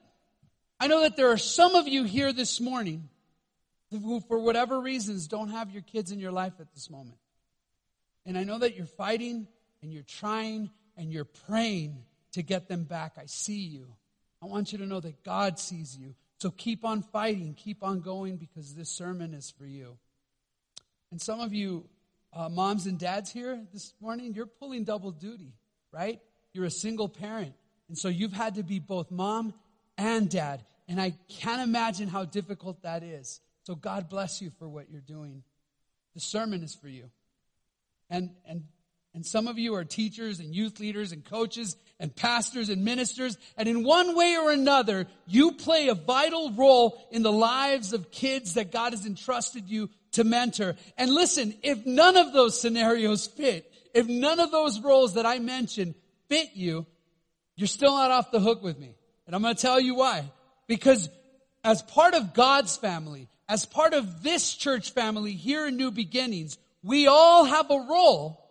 [0.79, 3.09] I know that there are some of you here this morning
[3.91, 7.19] who, for whatever reasons, don't have your kids in your life at this moment.
[8.27, 9.47] And I know that you're fighting
[9.83, 13.13] and you're trying and you're praying to get them back.
[13.19, 13.87] I see you.
[14.43, 16.15] I want you to know that God sees you.
[16.43, 19.97] So keep on fighting, keep on going because this sermon is for you.
[21.13, 21.89] And some of you,
[22.33, 25.53] uh, moms and dads here this morning, you're pulling double duty,
[25.93, 26.19] right?
[26.53, 27.55] You're a single parent.
[27.87, 29.55] And so you've had to be both mom
[29.97, 30.65] and dad.
[30.89, 33.41] And I can't imagine how difficult that is.
[33.63, 35.45] So God bless you for what you're doing.
[36.15, 37.09] The sermon is for you.
[38.11, 38.65] And, and
[39.15, 43.37] and some of you are teachers and youth leaders and coaches and pastors and ministers.
[43.59, 48.11] And in one way or another, you play a vital role in the lives of
[48.11, 50.77] kids that God has entrusted you to mentor.
[50.97, 55.39] And listen, if none of those scenarios fit, if none of those roles that I
[55.39, 55.95] mentioned
[56.31, 56.87] fit you,
[57.55, 58.95] you're still not off the hook with me.
[59.27, 60.25] And I'm going to tell you why.
[60.67, 61.11] Because
[61.63, 66.57] as part of God's family, as part of this church family here in New Beginnings,
[66.83, 68.42] we all have a role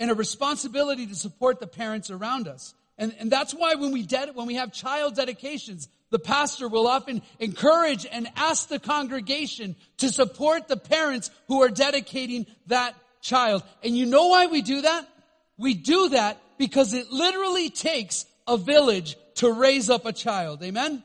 [0.00, 2.74] and a responsibility to support the parents around us.
[2.98, 6.86] And, and that's why when we, ded- when we have child dedications, the pastor will
[6.86, 13.62] often encourage and ask the congregation to support the parents who are dedicating that child.
[13.84, 15.06] And you know why we do that?
[15.56, 20.62] We do that because it literally takes a village to raise up a child.
[20.62, 21.04] Amen?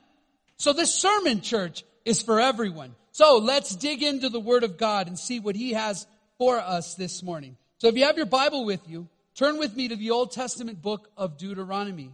[0.57, 2.95] So this sermon, church, is for everyone.
[3.11, 6.95] So let's dig into the Word of God and see what He has for us
[6.95, 7.57] this morning.
[7.77, 10.81] So if you have your Bible with you, turn with me to the Old Testament
[10.81, 12.11] book of Deuteronomy.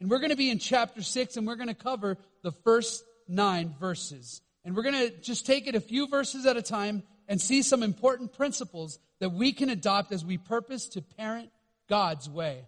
[0.00, 3.04] And we're going to be in chapter 6 and we're going to cover the first
[3.28, 4.40] nine verses.
[4.64, 7.62] And we're going to just take it a few verses at a time and see
[7.62, 11.50] some important principles that we can adopt as we purpose to parent
[11.88, 12.64] God's way.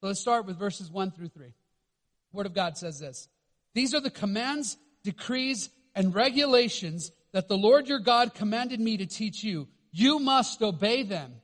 [0.00, 1.46] So let's start with verses 1 through 3.
[1.46, 3.28] The Word of God says this
[3.72, 9.06] These are the commands, decrees, and regulations that the Lord your God commanded me to
[9.06, 9.66] teach you.
[9.92, 11.39] You must obey them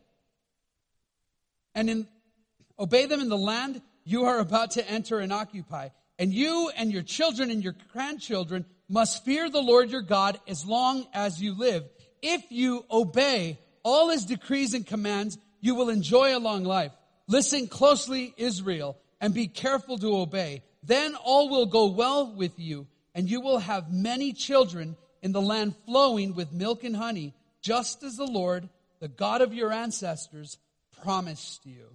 [1.76, 2.08] and in,
[2.78, 5.90] obey them in the land you are about to enter and occupy.
[6.18, 10.64] And you and your children and your grandchildren must fear the Lord your God as
[10.64, 11.84] long as you live.
[12.22, 16.92] If you obey all his decrees and commands, you will enjoy a long life.
[17.28, 20.62] Listen closely, Israel, and be careful to obey.
[20.82, 25.42] Then all will go well with you, and you will have many children in the
[25.42, 28.68] land flowing with milk and honey, just as the Lord,
[29.00, 30.58] the God of your ancestors,
[31.02, 31.86] promised you.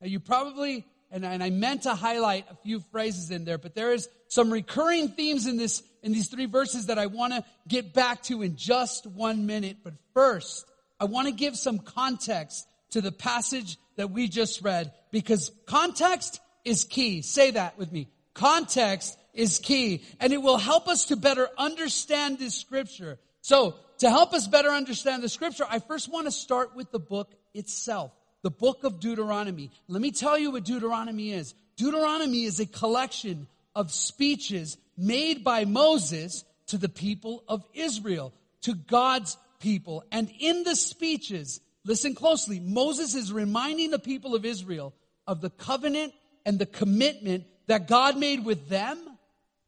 [0.00, 3.74] Now, you probably, and, and I meant to highlight a few phrases in there, but
[3.74, 7.44] there is some recurring themes in this, in these three verses that I want to
[7.68, 9.78] get back to in just one minute.
[9.84, 10.64] But first,
[10.98, 16.40] I want to give some context to the passage that we just read because context
[16.64, 17.22] is key.
[17.22, 18.08] Say that with me.
[18.34, 23.18] Context is key and it will help us to better understand this scripture.
[23.42, 26.98] So to help us better understand the scripture, I first want to start with the
[26.98, 28.12] book itself,
[28.42, 29.70] the book of Deuteronomy.
[29.88, 31.54] Let me tell you what Deuteronomy is.
[31.76, 38.32] Deuteronomy is a collection of speeches made by Moses to the people of Israel,
[38.62, 40.04] to God's people.
[40.10, 44.94] And in the speeches, listen closely, Moses is reminding the people of Israel
[45.26, 46.12] of the covenant
[46.44, 48.98] and the commitment that God made with them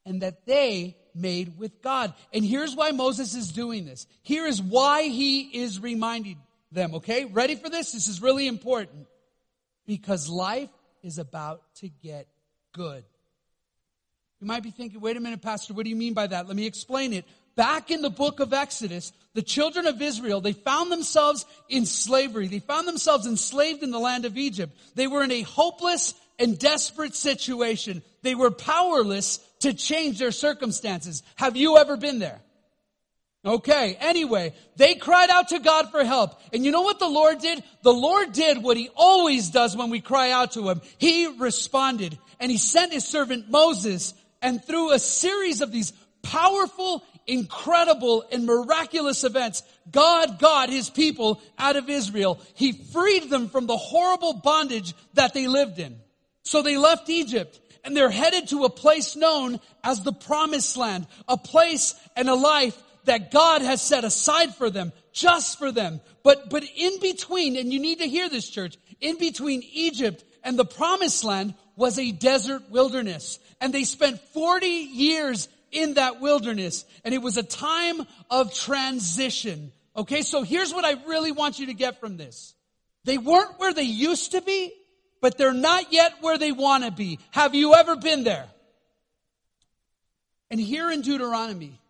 [0.05, 2.14] and that they made with God.
[2.33, 4.07] And here's why Moses is doing this.
[4.23, 6.39] Here is why he is reminding
[6.73, 7.25] them, okay?
[7.25, 7.93] Ready for this?
[7.93, 9.07] This is really important.
[9.87, 10.70] Because life
[11.03, 12.29] is about to get
[12.73, 13.05] good.
[14.41, 16.49] You might be thinking, wait a minute, Pastor, what do you mean by that?
[16.49, 17.25] Let me explain it.
[17.55, 22.49] Back in the book of Exodus, the children of Israel, they found themselves in slavery.
[22.49, 24.77] They found themselves enslaved in the land of Egypt.
[24.95, 28.03] They were in a hopeless and desperate situation.
[28.23, 31.23] They were powerless to change their circumstances.
[31.37, 32.41] Have you ever been there?
[33.45, 36.40] Okay, anyway, they cried out to God for help.
[36.53, 37.62] And you know what the Lord did?
[37.82, 40.80] The Lord did what he always does when we cry out to him.
[40.99, 47.03] He responded and he sent his servant Moses and through a series of these powerful,
[47.26, 52.40] incredible, and miraculous events, God got his people out of Israel.
[52.55, 55.97] He freed them from the horrible bondage that they lived in.
[56.45, 61.07] So they left Egypt and they're headed to a place known as the promised land,
[61.26, 66.00] a place and a life that God has set aside for them, just for them.
[66.22, 70.59] But, but in between, and you need to hear this church, in between Egypt and
[70.59, 73.38] the promised land was a desert wilderness.
[73.61, 76.84] And they spent 40 years in that wilderness.
[77.05, 79.72] And it was a time of transition.
[79.96, 82.55] Okay, so here's what I really want you to get from this.
[83.05, 84.72] They weren't where they used to be,
[85.20, 87.18] but they're not yet where they want to be.
[87.30, 88.46] Have you ever been there?
[90.50, 91.80] And here in Deuteronomy,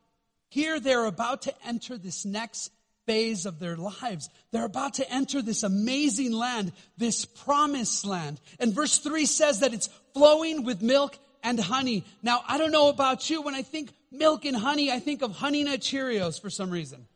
[0.52, 2.70] here they're about to enter this next
[3.06, 4.28] phase of their lives.
[4.50, 8.38] They're about to enter this amazing land, this promised land.
[8.60, 12.04] And verse 3 says that it's flowing with milk and honey.
[12.22, 15.32] Now, I don't know about you, when I think milk and honey, I think of
[15.32, 17.06] Honey Nut Cheerios for some reason.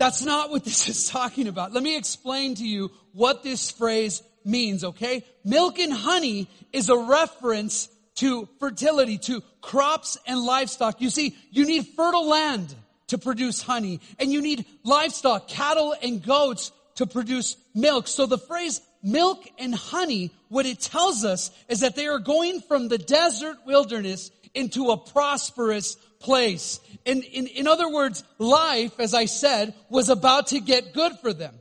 [0.00, 1.72] That's not what this is talking about.
[1.72, 5.22] Let me explain to you what this phrase means, okay?
[5.44, 11.00] Milk and honey is a reference to fertility, to crops and livestock.
[11.00, 12.74] You see, you need fertile land
[13.08, 18.06] to produce honey, and you need livestock, cattle and goats to produce milk.
[18.08, 22.60] So the phrase milk and honey, what it tells us is that they are going
[22.62, 26.80] from the desert wilderness into a prosperous place.
[27.04, 31.32] In, in, in other words, life, as I said, was about to get good for
[31.32, 31.54] them.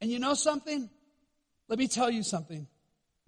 [0.00, 0.90] And you know something?
[1.68, 2.66] Let me tell you something.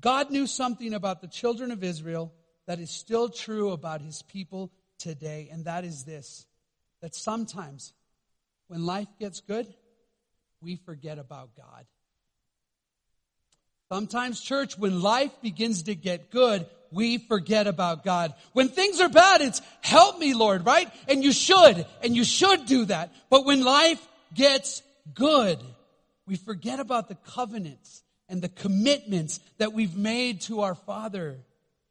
[0.02, 2.32] God knew something about the children of Israel
[2.66, 6.44] that is still true about his people today, and that is this
[7.00, 7.92] that sometimes
[8.68, 9.66] when life gets good,
[10.60, 11.84] we forget about God.
[13.90, 18.34] Sometimes, church, when life begins to get good, we forget about God.
[18.52, 20.88] When things are bad, it's help me, Lord, right?
[21.08, 23.12] And you should, and you should do that.
[23.30, 24.00] But when life
[24.32, 24.82] gets
[25.12, 25.58] good,
[26.26, 31.36] we forget about the covenants and the commitments that we've made to our Father.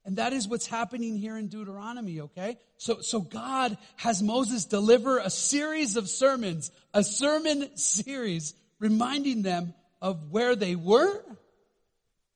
[0.04, 2.58] And that is what's happening here in Deuteronomy, okay?
[2.78, 9.76] So, so God has Moses deliver a series of sermons, a sermon series, reminding them
[10.02, 11.24] of where they were,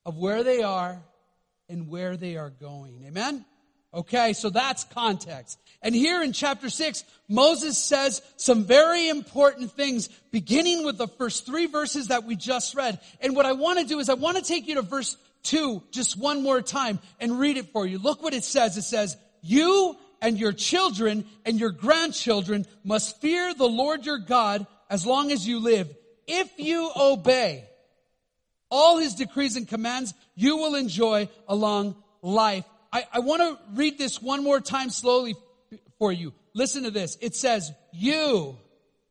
[0.05, 1.01] of where they are,
[1.67, 3.03] and where they are going.
[3.07, 3.43] Amen?
[3.95, 5.57] Okay, so that's context.
[5.81, 11.45] And here in chapter 6, Moses says some very important things, beginning with the first
[11.45, 12.99] three verses that we just read.
[13.21, 15.81] And what I want to do is I want to take you to verse 2
[15.91, 17.97] just one more time and read it for you.
[17.97, 18.75] Look what it says.
[18.75, 24.67] It says, You and your children and your grandchildren must fear the Lord your God
[24.89, 25.89] as long as you live.
[26.27, 27.63] If you obey
[28.69, 32.65] all his decrees and commands, you will enjoy a long life.
[32.91, 35.35] I, I want to read this one more time slowly
[35.99, 36.33] for you.
[36.53, 37.17] Listen to this.
[37.21, 38.57] It says, You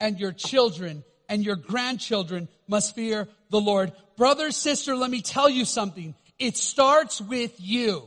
[0.01, 3.93] and your children and your grandchildren must fear the Lord.
[4.16, 6.14] Brother, sister, let me tell you something.
[6.39, 8.03] It starts with you.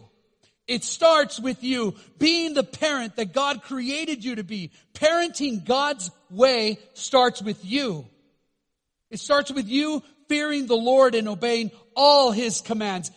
[0.68, 4.72] It starts with you being the parent that God created you to be.
[4.94, 8.06] Parenting God's way starts with you.
[9.10, 13.12] It starts with you fearing the Lord and obeying all His commands.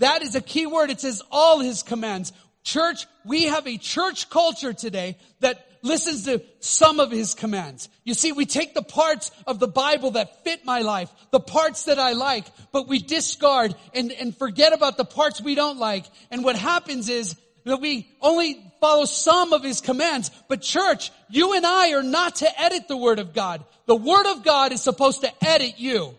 [0.00, 0.90] That is a key word.
[0.90, 2.32] It says all His commands.
[2.62, 7.88] Church, we have a church culture today that listens to some of his commands.
[8.04, 11.84] You see, we take the parts of the Bible that fit my life, the parts
[11.84, 16.04] that I like, but we discard and, and forget about the parts we don't like.
[16.30, 20.30] And what happens is that we only follow some of his commands.
[20.48, 23.64] But church, you and I are not to edit the word of God.
[23.86, 26.14] The word of God is supposed to edit you.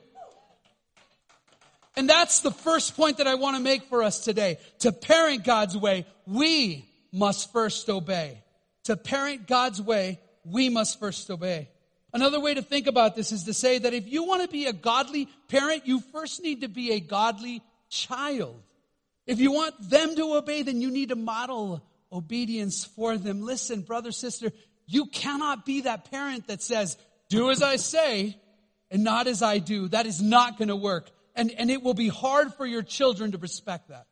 [1.96, 4.58] And that's the first point that I want to make for us today.
[4.80, 8.42] To parent God's way, we must first obey.
[8.86, 11.70] To parent God's way, we must first obey.
[12.14, 14.66] Another way to think about this is to say that if you want to be
[14.66, 18.62] a godly parent, you first need to be a godly child.
[19.28, 23.42] If you want them to obey, then you need to model obedience for them.
[23.42, 24.52] Listen, brother, sister,
[24.88, 26.98] you cannot be that parent that says,
[27.30, 28.38] do as I say
[28.90, 29.88] and not as I do.
[29.88, 31.10] That is not going to work.
[31.36, 34.08] And, and it will be hard for your children to respect that.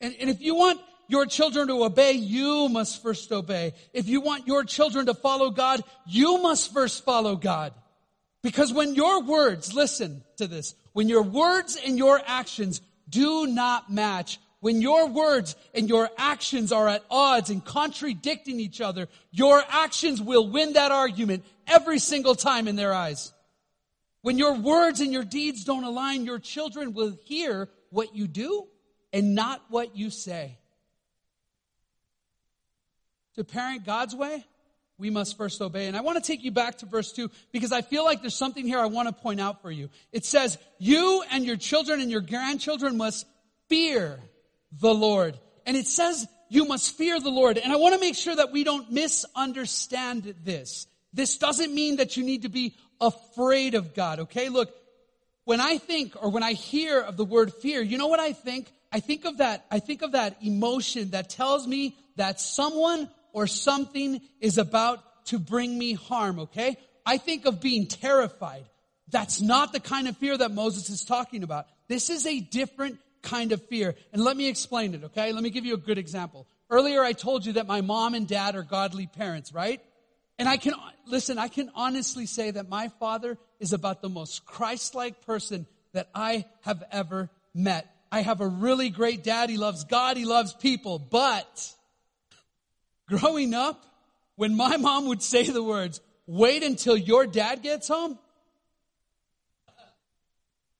[0.00, 3.74] And, and if you want your children to obey, you must first obey.
[3.92, 7.72] If you want your children to follow God, you must first follow God.
[8.42, 13.92] Because when your words, listen to this, when your words and your actions do not
[13.92, 19.62] match, when your words and your actions are at odds and contradicting each other, your
[19.68, 23.32] actions will win that argument every single time in their eyes.
[24.26, 28.66] When your words and your deeds don't align, your children will hear what you do
[29.12, 30.58] and not what you say.
[33.36, 34.44] To parent God's way,
[34.98, 35.86] we must first obey.
[35.86, 38.34] And I want to take you back to verse 2 because I feel like there's
[38.34, 39.90] something here I want to point out for you.
[40.10, 43.28] It says, You and your children and your grandchildren must
[43.68, 44.18] fear
[44.72, 45.38] the Lord.
[45.66, 47.58] And it says, You must fear the Lord.
[47.58, 50.88] And I want to make sure that we don't misunderstand this.
[51.16, 54.48] This doesn't mean that you need to be afraid of God, okay?
[54.48, 54.74] Look,
[55.44, 58.32] when I think or when I hear of the word fear, you know what I
[58.32, 58.70] think?
[58.92, 63.46] I think of that, I think of that emotion that tells me that someone or
[63.46, 66.76] something is about to bring me harm, okay?
[67.04, 68.64] I think of being terrified.
[69.08, 71.66] That's not the kind of fear that Moses is talking about.
[71.88, 73.94] This is a different kind of fear.
[74.12, 75.32] And let me explain it, okay?
[75.32, 76.46] Let me give you a good example.
[76.70, 79.80] Earlier I told you that my mom and dad are godly parents, right?
[80.38, 80.74] And I can,
[81.06, 86.08] listen, I can honestly say that my father is about the most Christ-like person that
[86.14, 87.90] I have ever met.
[88.12, 89.48] I have a really great dad.
[89.48, 90.16] He loves God.
[90.16, 90.98] He loves people.
[90.98, 91.72] But
[93.08, 93.82] growing up,
[94.36, 98.18] when my mom would say the words, wait until your dad gets home,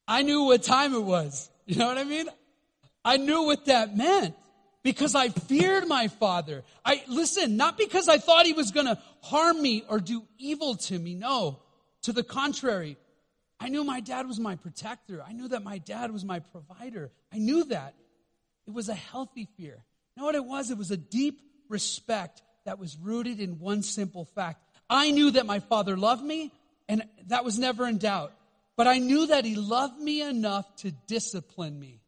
[0.07, 1.51] I knew what time it was.
[1.65, 2.27] You know what I mean?
[3.05, 4.37] I knew what that meant
[4.87, 6.63] because I feared my father.
[6.85, 10.77] I, listen, not because I thought he was going to harm me or do evil
[10.77, 11.17] to me.
[11.17, 11.59] No,
[12.03, 12.97] to the contrary.
[13.59, 15.25] I knew my dad was my protector.
[15.27, 17.11] I knew that my dad was my provider.
[17.35, 17.95] I knew that.
[18.69, 19.83] It was a healthy fear.
[20.15, 20.71] You know what it was?
[20.71, 24.63] It was a deep respect that was rooted in one simple fact.
[24.89, 26.53] I knew that my father loved me,
[26.89, 28.33] and that was never in doubt.
[28.77, 32.03] But I knew that he loved me enough to discipline me.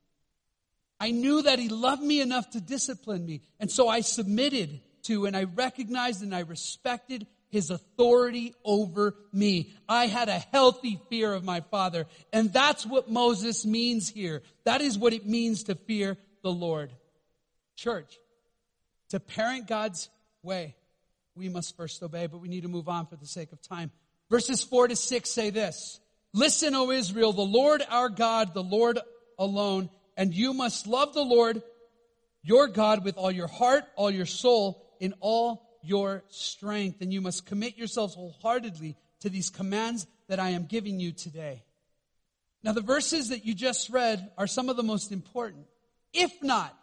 [1.00, 3.42] I knew that he loved me enough to discipline me.
[3.60, 9.72] And so I submitted to and I recognized and I respected his authority over me.
[9.88, 12.06] I had a healthy fear of my father.
[12.32, 14.42] And that's what Moses means here.
[14.64, 16.92] That is what it means to fear the Lord.
[17.76, 18.18] Church,
[19.10, 20.10] to parent God's
[20.42, 20.74] way,
[21.34, 23.92] we must first obey, but we need to move on for the sake of time.
[24.28, 26.00] Verses 4 to 6 say this
[26.34, 28.98] Listen, O Israel, the Lord our God, the Lord
[29.38, 29.88] alone
[30.18, 31.62] and you must love the Lord
[32.42, 37.00] your God with all your heart, all your soul, in all your strength.
[37.00, 41.62] And you must commit yourselves wholeheartedly to these commands that I am giving you today.
[42.64, 45.66] Now, the verses that you just read are some of the most important,
[46.12, 46.76] if not,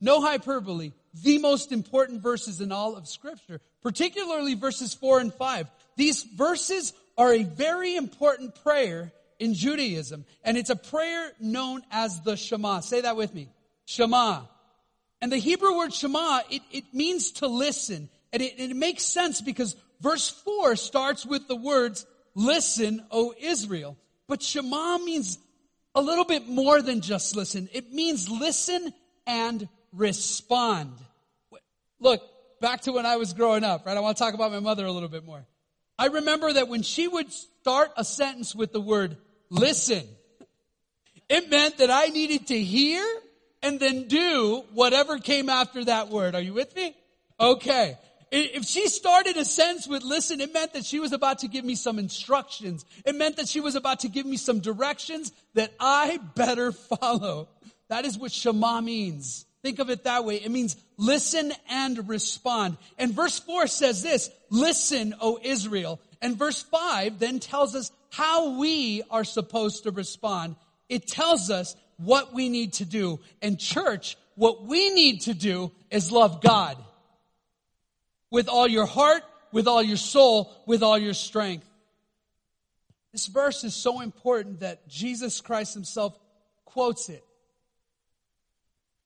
[0.00, 5.70] no hyperbole, the most important verses in all of Scripture, particularly verses 4 and 5.
[5.96, 9.12] These verses are a very important prayer
[9.44, 10.24] in Judaism.
[10.42, 12.80] And it's a prayer known as the Shema.
[12.80, 13.48] Say that with me.
[13.84, 14.42] Shema.
[15.20, 18.08] And the Hebrew word Shema, it, it means to listen.
[18.32, 23.96] And it, it makes sense because verse 4 starts with the words, Listen, O Israel.
[24.26, 25.38] But Shema means
[25.94, 27.68] a little bit more than just listen.
[27.72, 28.92] It means listen
[29.26, 30.92] and respond.
[32.00, 32.22] Look,
[32.60, 33.96] back to when I was growing up, right?
[33.96, 35.46] I want to talk about my mother a little bit more.
[35.96, 39.16] I remember that when she would start a sentence with the word
[39.54, 40.02] listen,
[41.28, 43.04] it meant that I needed to hear
[43.62, 46.34] and then do whatever came after that word.
[46.34, 46.94] Are you with me?
[47.40, 47.96] Okay.
[48.30, 51.64] If she started a sentence with listen, it meant that she was about to give
[51.64, 52.84] me some instructions.
[53.06, 57.48] It meant that she was about to give me some directions that I better follow.
[57.88, 59.46] That is what Shema means.
[59.62, 60.36] Think of it that way.
[60.36, 62.76] It means listen and respond.
[62.98, 66.00] And verse 4 says this, listen, O Israel.
[66.20, 70.54] And verse 5 then tells us how we are supposed to respond.
[70.88, 73.18] It tells us what we need to do.
[73.42, 76.76] And church, what we need to do is love God
[78.30, 81.68] with all your heart, with all your soul, with all your strength.
[83.10, 86.16] This verse is so important that Jesus Christ himself
[86.64, 87.24] quotes it.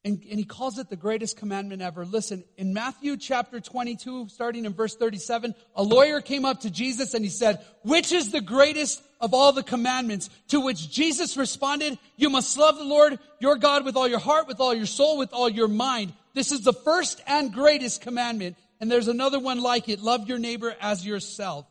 [0.08, 2.06] And, and, he calls it the greatest commandment ever.
[2.06, 7.12] Listen, in Matthew chapter 22, starting in verse 37, a lawyer came up to Jesus
[7.12, 10.30] and he said, which is the greatest of all the commandments?
[10.48, 14.48] To which Jesus responded, you must love the Lord your God with all your heart,
[14.48, 16.14] with all your soul, with all your mind.
[16.32, 18.56] This is the first and greatest commandment.
[18.80, 20.00] And there's another one like it.
[20.00, 21.66] Love your neighbor as yourself.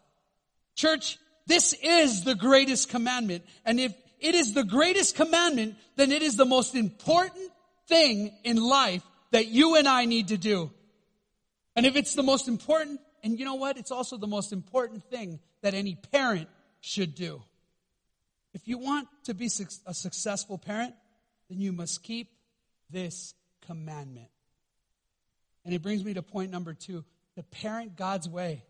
[0.76, 1.18] Church,
[1.48, 3.44] this is the greatest commandment.
[3.66, 7.50] And if it is the greatest commandment, then it is the most important
[7.88, 10.72] thing in life that you and I need to do.
[11.76, 13.78] And if it's the most important, and you know what?
[13.78, 16.48] It's also the most important thing that any parent
[16.82, 17.42] should do.
[18.54, 19.50] If you want to be
[19.86, 20.96] a successful parent,
[21.50, 22.30] then you must keep
[22.90, 23.34] this
[23.66, 24.30] commandment.
[25.66, 27.04] And it brings me to point number two.
[27.36, 28.64] To parent God's way,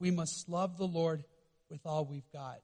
[0.00, 1.22] we must love the Lord
[1.70, 2.58] with all we've got.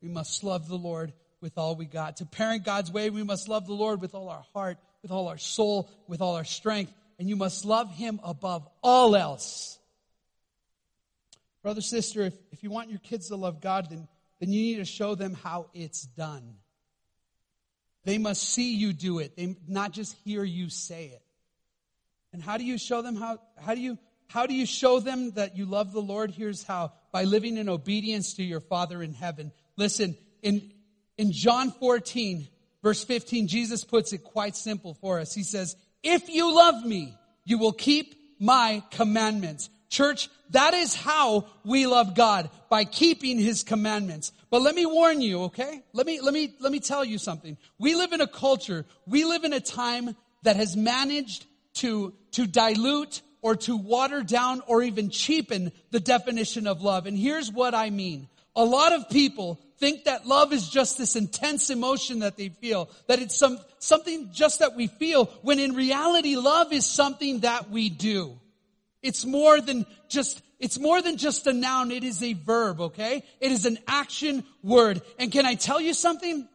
[0.00, 2.18] We must love the Lord with all we got.
[2.18, 5.28] To parent God's way, we must love the Lord with all our heart, with all
[5.28, 9.78] our soul, with all our strength, and you must love Him above all else.
[11.62, 14.08] Brother, sister, if, if you want your kids to love God, then,
[14.40, 16.56] then you need to show them how it's done.
[18.02, 21.22] They must see you do it, they not just hear you say it.
[22.32, 25.30] And how do you show them how, how do you, how do you show them
[25.32, 26.32] that you love the Lord?
[26.32, 26.94] Here's how.
[27.12, 29.52] By living in obedience to your Father in heaven.
[29.76, 30.72] Listen, in,
[31.16, 32.48] in John 14,
[32.86, 35.34] verse 15, Jesus puts it quite simple for us.
[35.34, 35.74] He says,
[36.04, 39.70] if you love me, you will keep my commandments.
[39.88, 44.30] Church, that is how we love God, by keeping his commandments.
[44.50, 45.82] But let me warn you, okay?
[45.94, 47.56] Let me, let me, let me tell you something.
[47.76, 50.14] We live in a culture, we live in a time
[50.44, 51.44] that has managed
[51.78, 57.06] to, to dilute or to water down or even cheapen the definition of love.
[57.06, 58.28] And here's what I mean.
[58.54, 62.90] A lot of people think that love is just this intense emotion that they feel,
[63.06, 67.70] that it's some, something just that we feel, when in reality, love is something that
[67.70, 68.38] we do.
[69.02, 73.22] It's more than just, it's more than just a noun, it is a verb, okay?
[73.40, 75.02] It is an action word.
[75.18, 76.48] And can I tell you something?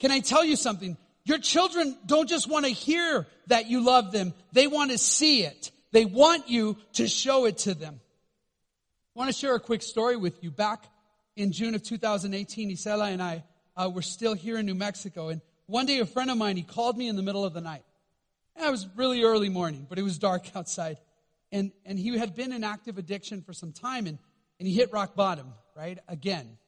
[0.00, 0.96] Can I tell you something?
[1.24, 5.44] Your children don't just want to hear that you love them, they want to see
[5.44, 5.70] it.
[5.92, 8.00] They want you to show it to them.
[9.14, 10.50] I want to share a quick story with you.
[10.50, 10.86] Back
[11.36, 13.44] in June of 2018, Isela and I
[13.76, 15.28] uh, were still here in New Mexico.
[15.28, 17.60] And one day, a friend of mine, he called me in the middle of the
[17.60, 17.84] night.
[18.56, 20.98] And it was really early morning, but it was dark outside.
[21.50, 24.18] And, and he had been in active addiction for some time, and,
[24.58, 25.98] and he hit rock bottom, right?
[26.08, 26.58] Again.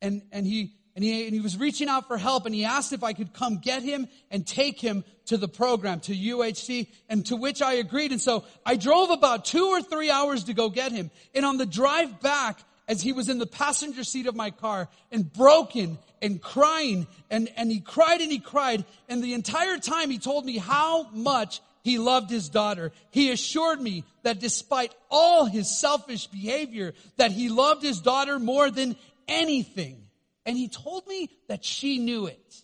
[0.00, 2.92] And, and he, and he, and he was reaching out for help and he asked
[2.92, 7.24] if I could come get him and take him to the program, to UHC, and
[7.26, 8.10] to which I agreed.
[8.10, 11.10] And so I drove about two or three hours to go get him.
[11.34, 12.58] And on the drive back,
[12.88, 17.48] as he was in the passenger seat of my car and broken and crying and,
[17.56, 18.84] and he cried and he cried.
[19.08, 22.92] And the entire time he told me how much he loved his daughter.
[23.10, 28.70] He assured me that despite all his selfish behavior, that he loved his daughter more
[28.70, 29.98] than anything.
[30.46, 32.62] And he told me that she knew it.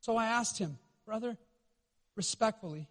[0.00, 1.36] So I asked him, brother,
[2.16, 2.88] respectfully,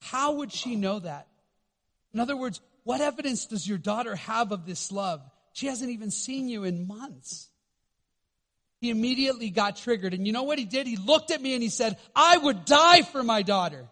[0.00, 1.28] how would she know that?
[2.12, 5.22] In other words, what evidence does your daughter have of this love?
[5.52, 7.48] She hasn't even seen you in months.
[8.80, 10.12] He immediately got triggered.
[10.14, 10.86] And you know what he did?
[10.88, 13.88] He looked at me and he said, I would die for my daughter.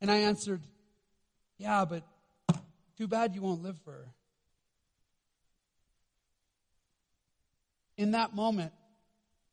[0.00, 0.62] And I answered,
[1.58, 2.02] Yeah, but
[2.96, 4.08] too bad you won't live for her.
[7.98, 8.72] In that moment,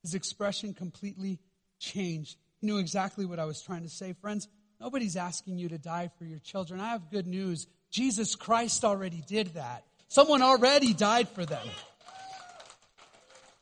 [0.01, 1.39] his expression completely
[1.77, 2.37] changed.
[2.61, 4.13] He knew exactly what I was trying to say.
[4.13, 4.47] Friends,
[4.79, 6.79] nobody's asking you to die for your children.
[6.79, 7.67] I have good news.
[7.91, 9.83] Jesus Christ already did that.
[10.07, 11.67] Someone already died for them.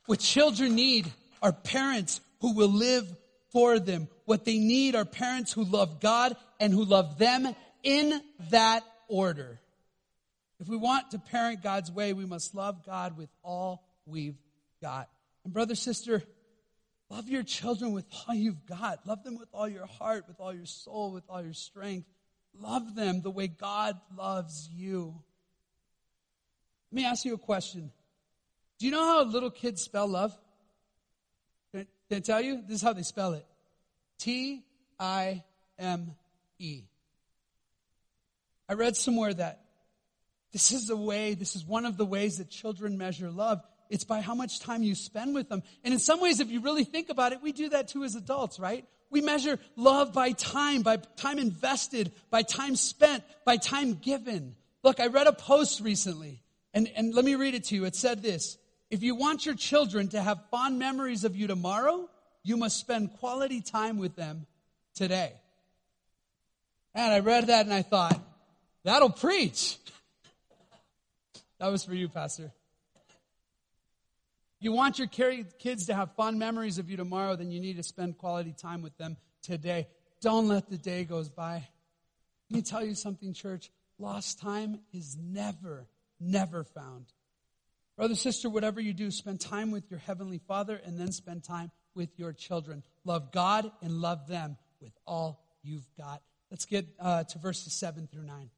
[0.06, 1.12] What children need
[1.42, 3.08] are parents who will live
[3.52, 4.08] for them.
[4.26, 7.54] What they need are parents who love God and who love them
[7.84, 9.60] in that order.
[10.60, 14.38] If we want to parent God's way, we must love God with all we've
[14.82, 15.10] got.
[15.44, 16.24] And brother, sister,
[17.10, 19.06] love your children with all you've got.
[19.06, 22.08] Love them with all your heart, with all your soul, with all your strength.
[22.54, 25.14] Love them the way God loves you.
[26.92, 27.92] Let me ask you a question.
[28.80, 30.38] Do you know how little kids spell love?
[31.74, 32.62] Can I, tell you?
[32.68, 33.46] This is how they spell it
[34.18, 34.64] T
[35.00, 35.44] I
[35.78, 36.16] M
[36.60, 36.84] E.
[38.70, 39.62] I read somewhere that
[40.52, 43.62] this is the way, this is one of the ways that children measure love.
[43.90, 45.64] It's by how much time you spend with them.
[45.84, 48.16] And in some ways, if you really think about it, we do that too as
[48.16, 48.86] adults, right?
[49.10, 54.56] We measure love by time, by time invested, by time spent, by time given.
[54.84, 56.44] Look, I read a post recently,
[56.74, 57.86] and, and let me read it to you.
[57.86, 58.58] It said this
[58.90, 62.10] If you want your children to have fond memories of you tomorrow,
[62.44, 64.46] you must spend quality time with them
[64.96, 65.34] today.
[66.94, 68.20] And I read that and I thought,
[68.84, 69.78] that'll preach.
[71.60, 72.52] That was for you, Pastor.
[74.60, 77.84] You want your kids to have fond memories of you tomorrow, then you need to
[77.84, 79.88] spend quality time with them today.
[80.22, 81.68] Don't let the day goes by.
[82.50, 83.70] Let me tell you something, church.
[84.00, 85.88] Lost time is never,
[86.20, 87.06] never found.
[87.98, 91.72] Brother, sister, whatever you do, spend time with your Heavenly Father and then spend time
[91.94, 92.84] with your children.
[93.06, 96.22] Love God and love them with all you've got.
[96.50, 98.50] Let's get uh, to verses 7 through 9.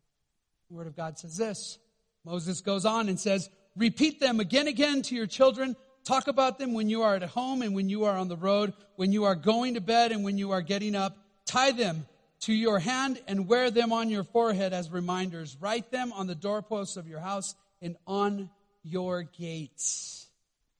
[0.70, 1.78] The Word of God says this
[2.24, 5.76] Moses goes on and says, Repeat them again again to your children
[6.10, 8.74] Talk about them when you are at home and when you are on the road,
[8.95, 11.16] when you are going to bed and when you are getting up.
[11.45, 12.07] Tie them
[12.39, 15.55] to your hand and wear them on your forehead as reminders.
[15.62, 18.49] Write them on the doorposts of your house and on
[18.82, 20.26] your gates.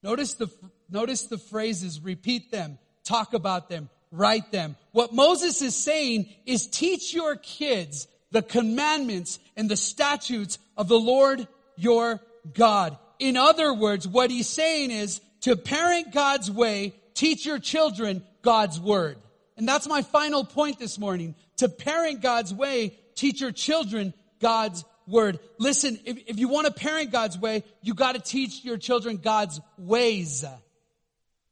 [0.01, 0.47] Notice the,
[0.89, 4.77] notice the phrases, repeat them, talk about them, write them.
[4.93, 10.99] What Moses is saying is teach your kids the commandments and the statutes of the
[10.99, 12.19] Lord your
[12.55, 12.97] God.
[13.20, 18.80] In other words, what he's saying is to parent God's way, teach your children God's
[18.80, 19.17] word.
[19.57, 21.36] And that's my final point this morning.
[21.57, 25.39] To parent God's way, teach your children God's word.
[25.57, 29.17] Listen, if, if you want to parent God's way, you got to teach your children
[29.17, 30.45] God's ways.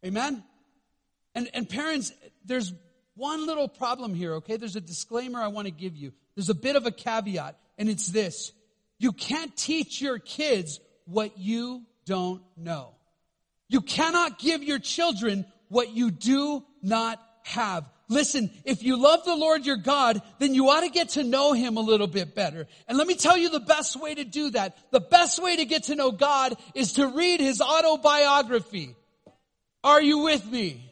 [0.06, 0.44] Amen?
[1.36, 2.14] And, and parents,
[2.46, 2.72] there's
[3.16, 4.58] one little problem here, okay?
[4.58, 6.14] There's a disclaimer I want to give you.
[6.36, 8.54] There's a bit of a caveat, and it's this.
[9.00, 12.94] You can't teach your kids what you don't know.
[13.70, 17.86] You cannot give your children what you do not have.
[18.10, 21.52] Listen, if you love the Lord your God, then you ought to get to know
[21.52, 22.68] Him a little bit better.
[22.88, 24.78] And let me tell you the best way to do that.
[24.92, 28.96] The best way to get to know God is to read His autobiography.
[29.84, 30.84] Are you with me?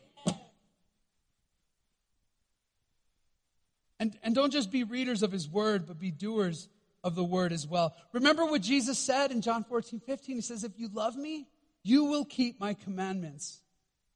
[3.97, 6.67] And, and don't just be readers of His Word, but be doers
[7.05, 7.95] of the word as well.
[8.11, 10.35] Remember what Jesus said in John 14, 15?
[10.35, 11.47] He says, If you love me,
[11.83, 13.61] you will keep my commandments.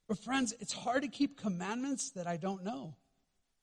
[0.08, 2.96] But friends, it's hard to keep commandments that I don't know.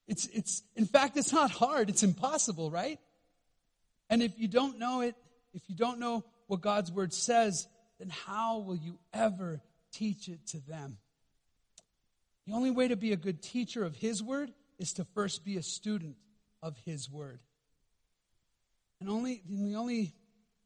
[0.06, 1.90] It's, it's, in fact, it's not hard.
[1.90, 3.00] It's impossible, right?
[4.08, 5.16] And if you don't know it,
[5.52, 7.66] if you don't know what God's word says,
[7.98, 9.60] then how will you ever
[9.90, 10.98] teach it to them?
[12.46, 15.56] The only way to be a good teacher of His word is to first be
[15.56, 16.14] a student
[16.62, 17.40] of His word.
[19.00, 20.14] And only and the only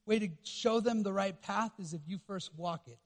[0.07, 2.99] way to show them the right path is if you first walk it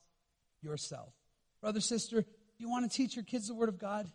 [0.62, 1.12] yourself.
[1.60, 4.06] Brother, sister, do you want to teach your kids the Word of God?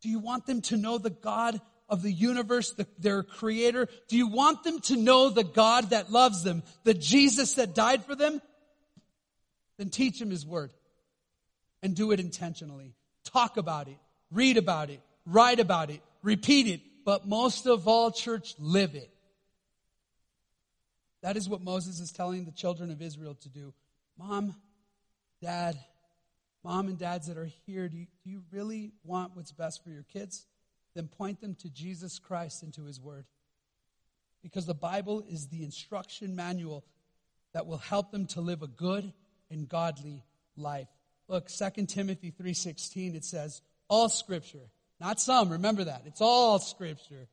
[0.00, 3.88] Do you want them to know the God of the universe, the, their creator?
[4.08, 8.04] Do you want them to know the God that loves them, the Jesus that died
[8.04, 8.40] for them?
[9.78, 10.72] Then teach them His Word
[11.82, 12.94] and do it intentionally.
[13.24, 13.98] Talk about it,
[14.30, 19.10] read about it, write about it, repeat it, but most of all, church, live it.
[21.22, 23.74] That is what Moses is telling the children of Israel to do.
[24.18, 24.54] Mom,
[25.42, 25.76] dad,
[26.64, 29.90] mom and dads that are here, do you, do you really want what's best for
[29.90, 30.46] your kids?
[30.94, 33.26] Then point them to Jesus Christ and to his word.
[34.42, 36.84] Because the Bible is the instruction manual
[37.52, 39.12] that will help them to live a good
[39.50, 40.24] and godly
[40.56, 40.88] life.
[41.26, 46.02] Look, 2 Timothy 3:16 it says, all scripture, not some, remember that.
[46.06, 47.28] It's all scripture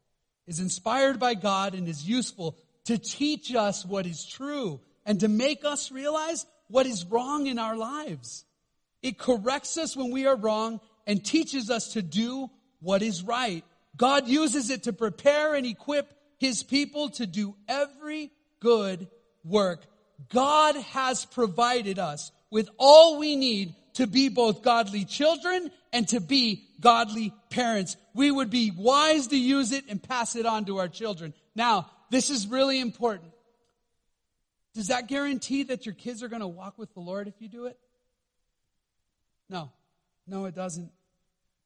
[0.48, 2.56] is inspired by God and is useful
[2.86, 7.60] to teach us what is true and to make us realize what is wrong in
[7.60, 8.46] our lives.
[9.02, 13.64] It corrects us when we are wrong and teaches us to do what is right.
[13.98, 19.08] God uses it to prepare and equip his people to do every good
[19.44, 19.86] work.
[20.30, 26.20] God has provided us with all we need to be both godly children and to
[26.20, 27.96] be godly parents.
[28.14, 31.34] We would be wise to use it and pass it on to our children.
[31.56, 33.32] Now, this is really important.
[34.74, 37.48] Does that guarantee that your kids are going to walk with the Lord if you
[37.48, 37.80] do it?
[39.50, 39.72] No.
[40.28, 40.92] No, it doesn't.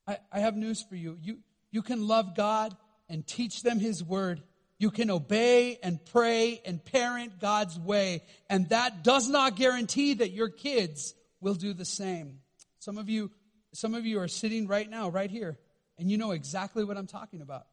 [0.08, 1.18] I, I have news for you.
[1.22, 1.40] You,
[1.72, 2.76] you can love God
[3.10, 4.44] and teach them His word.
[4.78, 8.24] You can obey and pray and parent God's way.
[8.50, 12.40] And that does not guarantee that your kids will do the same.
[12.80, 13.32] Some of you,
[13.74, 15.58] some of you are sitting right now, right here,
[15.98, 17.66] and you know exactly what I'm talking about.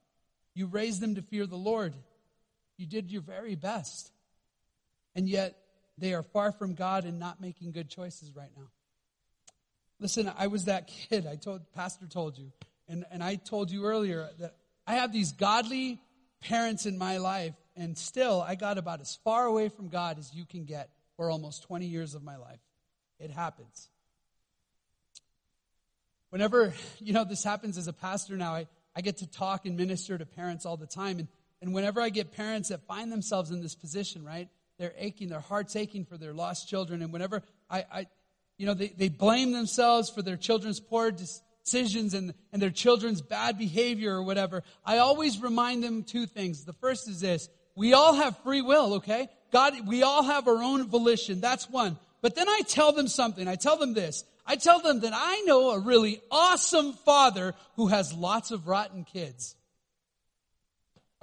[0.55, 1.95] You raise them to fear the Lord.
[2.77, 4.11] You did your very best.
[5.15, 5.57] And yet,
[5.99, 8.69] they are far from God and not making good choices right now.
[9.99, 11.27] Listen, I was that kid.
[11.27, 12.53] I told, Pastor told you.
[12.89, 14.57] And, and I told you earlier that
[14.87, 16.01] I have these godly
[16.43, 20.33] parents in my life, and still I got about as far away from God as
[20.35, 22.61] you can get for almost 20 years of my life.
[23.19, 23.89] It happens.
[26.29, 29.77] Whenever, you know, this happens as a pastor now, I, I get to talk and
[29.77, 31.19] minister to parents all the time.
[31.19, 31.29] And,
[31.63, 34.49] and whenever I get parents that find themselves in this position, right,
[34.79, 37.03] they're aching, their heart's aching for their lost children.
[37.03, 38.07] And whenever I, I
[38.59, 43.21] you know, they, they blame themselves for their children's poor decisions and, and their children's
[43.23, 46.65] bad behavior or whatever, I always remind them two things.
[46.65, 47.49] The first is this.
[47.75, 49.29] We all have free will, okay?
[49.53, 51.41] God, we all have our own volition.
[51.41, 51.99] That's one.
[52.23, 53.47] But then I tell them something.
[53.47, 54.25] I tell them this.
[54.47, 59.05] I tell them that I know a really awesome father who has lots of rotten
[59.05, 59.56] kids.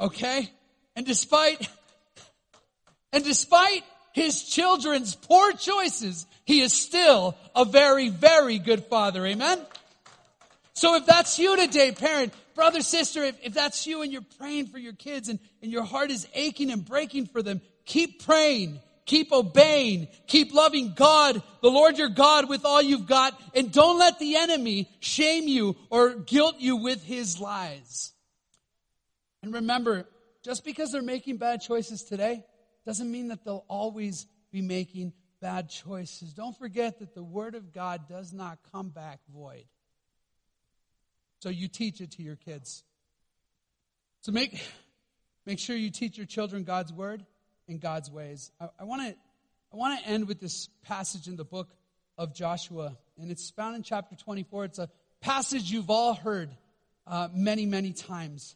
[0.03, 0.51] Okay?
[0.97, 1.67] And despite,
[3.13, 9.25] and despite his children's poor choices, he is still a very, very good father.
[9.25, 9.59] Amen?
[10.73, 14.67] So if that's you today, parent, brother, sister, if, if that's you and you're praying
[14.67, 18.79] for your kids and, and your heart is aching and breaking for them, keep praying.
[19.05, 20.07] Keep obeying.
[20.27, 23.39] Keep loving God, the Lord your God, with all you've got.
[23.53, 28.12] And don't let the enemy shame you or guilt you with his lies.
[29.43, 30.07] And remember,
[30.41, 32.43] just because they're making bad choices today
[32.85, 36.33] doesn't mean that they'll always be making bad choices.
[36.33, 39.65] Don't forget that the Word of God does not come back void.
[41.39, 42.83] So you teach it to your kids.
[44.21, 44.61] So make,
[45.45, 47.25] make sure you teach your children God's Word
[47.67, 48.49] and God's ways.
[48.79, 49.15] I want to
[49.73, 51.67] I want to end with this passage in the book
[52.15, 54.65] of Joshua, and it's found in chapter 24.
[54.65, 54.87] It's a
[55.19, 56.55] passage you've all heard
[57.07, 58.55] uh, many, many times.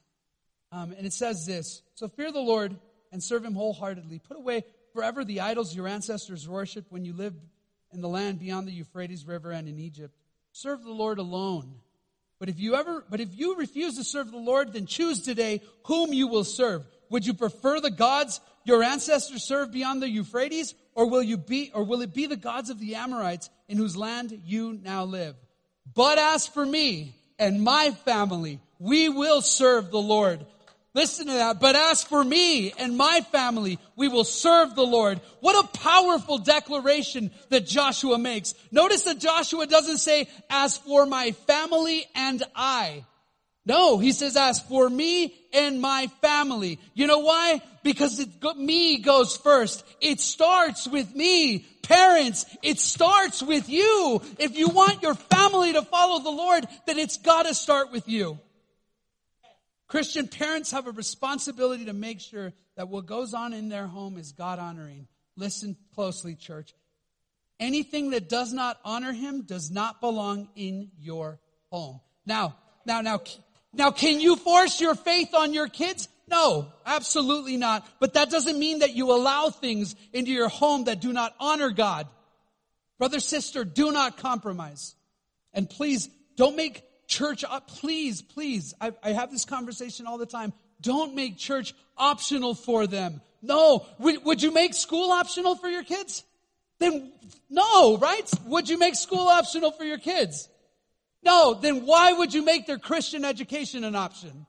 [0.72, 2.76] Um, and it says this So fear the Lord
[3.11, 4.19] and serve him wholeheartedly.
[4.19, 4.64] Put away
[4.94, 7.39] forever the idols your ancestors worshipped when you lived
[7.94, 10.14] in the land beyond the Euphrates River and in Egypt.
[10.52, 11.76] Serve the Lord alone.
[12.39, 15.61] But if you ever, but if you refuse to serve the Lord, then choose today
[15.85, 16.85] whom you will serve.
[17.10, 21.72] Would you prefer the gods your ancestors served beyond the Euphrates, or will you be,
[21.73, 25.35] or will it be the gods of the Amorites in whose land you now live?
[25.95, 30.45] But as for me and my family, we will serve the Lord.
[30.98, 31.60] Listen to that.
[31.60, 35.22] But as for me and my family, we will serve the Lord.
[35.41, 38.56] What a powerful declaration that Joshua makes.
[38.72, 43.06] Notice that Joshua doesn't say, as for my family and I.
[43.64, 46.80] No, he says, as for me and my family.
[46.95, 47.61] You know why?
[47.84, 49.86] Because it, me goes first.
[50.02, 51.60] It starts with me.
[51.84, 54.19] Parents, it starts with you.
[54.40, 58.40] If you want your family to follow the Lord, then it's gotta start with you.
[59.88, 64.18] Christian parents have a responsibility to make sure that what goes on in their home
[64.18, 65.07] is God honoring.
[65.38, 66.73] Listen closely, church.
[67.59, 71.39] Anything that does not honor him does not belong in your
[71.72, 72.01] home.
[72.26, 72.55] Now,
[72.85, 73.22] now, now,
[73.73, 76.09] now, can you force your faith on your kids?
[76.30, 77.88] No, absolutely not.
[77.99, 81.72] But that doesn't mean that you allow things into your home that do not honor
[81.72, 82.07] God.
[82.97, 84.95] Brother, sister, do not compromise.
[85.53, 87.43] And please don't make church.
[87.67, 88.73] Please, please.
[88.79, 90.53] I, I have this conversation all the time.
[90.81, 93.21] Don't make church optional for them.
[93.41, 93.85] No.
[93.99, 96.23] Would, would you make school optional for your kids?
[96.79, 97.11] Then
[97.49, 98.29] no, right?
[98.45, 100.47] Would you make school optional for your kids?
[101.23, 104.45] No, then why would you make their Christian education an option?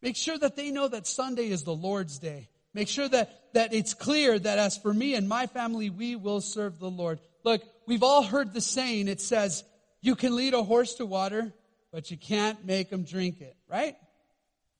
[0.00, 2.48] Make sure that they know that Sunday is the Lord's day.
[2.74, 6.40] Make sure that, that it's clear that as for me and my family, we will
[6.40, 7.20] serve the Lord.
[7.44, 9.08] Look, we've all heard the saying.
[9.08, 9.64] It says,
[10.02, 11.54] you can lead a horse to water,
[11.92, 13.96] but you can't make him drink it, right?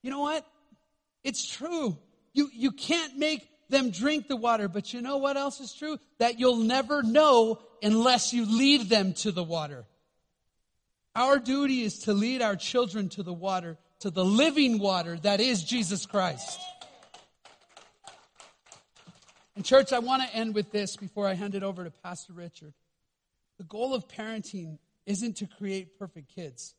[0.02, 0.44] You know what?
[1.22, 1.96] It's true.
[2.34, 4.68] You, you can't make them drink the water.
[4.68, 5.98] But you know what else is true?
[6.18, 9.84] That you'll never know unless you lead them to the water.
[11.14, 15.40] Our duty is to lead our children to the water, to the living water that
[15.40, 16.60] is Jesus Christ.
[19.54, 22.32] And, church, I want to end with this before I hand it over to Pastor
[22.32, 22.72] Richard.
[23.58, 26.74] The goal of parenting isn't to create perfect kids,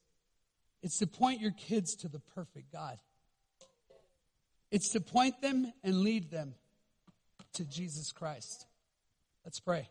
[0.81, 2.97] it's to point your kids to the perfect God.
[4.71, 6.55] It's to point them and lead them
[7.53, 8.65] to Jesus Christ.
[9.45, 9.87] Let's pray.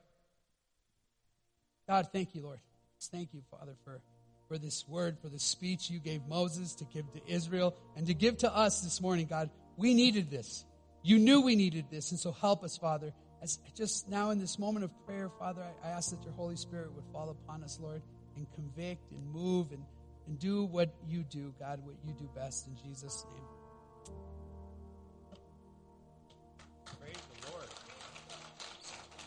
[1.89, 2.59] God, thank you, Lord.
[3.11, 4.01] Thank you, Father, for,
[4.49, 8.15] for this word, for the speech you gave Moses to give to Israel and to
[8.15, 9.51] give to us this morning, God.
[9.77, 10.65] We needed this.
[11.03, 13.13] You knew we needed this, and so help us, Father.
[13.43, 16.55] As just now in this moment of prayer, Father, I, I ask that your Holy
[16.55, 18.03] Spirit would fall upon us, Lord,
[18.37, 19.85] and convict and move and,
[20.27, 23.45] and do what you do, God, what you do best in Jesus' name.
[27.01, 27.69] Praise the Lord.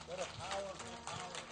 [0.08, 1.46] What a powerful power.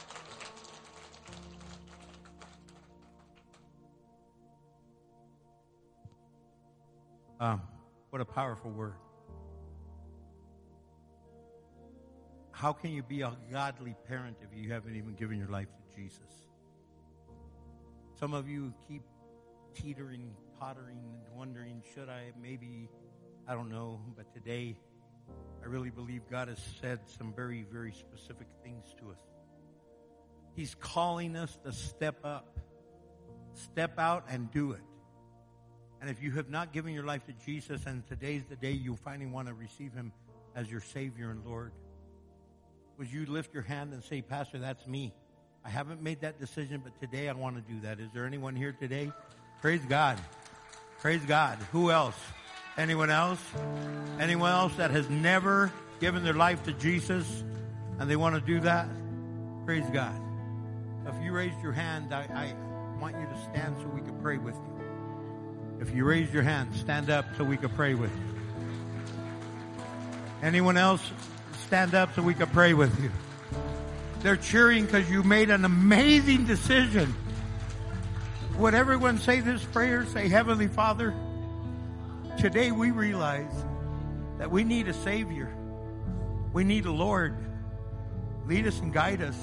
[7.40, 7.62] Um,
[8.10, 8.96] what a powerful word.
[12.52, 16.02] How can you be a godly parent if you haven't even given your life to
[16.02, 16.43] Jesus?
[18.20, 19.02] Some of you keep
[19.74, 22.32] teetering, tottering, and wondering, should I?
[22.42, 22.90] Maybe,
[23.48, 24.00] I don't know.
[24.16, 24.78] But today,
[25.64, 29.18] I really believe God has said some very, very specific things to us.
[30.56, 32.60] He's calling us to step up,
[33.54, 34.82] step out and do it.
[36.00, 38.96] And if you have not given your life to Jesus, and today's the day you
[38.98, 40.12] finally want to receive Him
[40.56, 41.72] as your Savior and Lord,
[42.98, 45.14] would you lift your hand and say, Pastor, that's me.
[45.66, 48.00] I haven't made that decision, but today I want to do that.
[48.00, 49.12] Is there anyone here today?
[49.62, 50.20] Praise God.
[51.00, 51.58] Praise God.
[51.72, 52.18] Who else?
[52.78, 53.40] Anyone else?
[54.20, 57.44] Anyone else that has never given their life to Jesus
[58.00, 58.88] and they want to do that?
[59.66, 60.20] Praise God.
[61.08, 64.38] If you raised your hand, I, I want you to stand so we can pray
[64.38, 65.80] with you.
[65.80, 68.36] If you raise your hand, stand up so we can pray with you.
[70.42, 71.02] Anyone else?
[71.68, 73.12] Stand up so we can pray with you.
[74.24, 77.14] They're cheering because you made an amazing decision.
[78.58, 80.06] Would everyone say this prayer?
[80.06, 81.14] Say, Heavenly Father,
[82.40, 83.52] today we realize
[84.38, 85.54] that we need a Savior.
[86.54, 87.36] We need a Lord.
[88.46, 89.38] Lead us and guide us.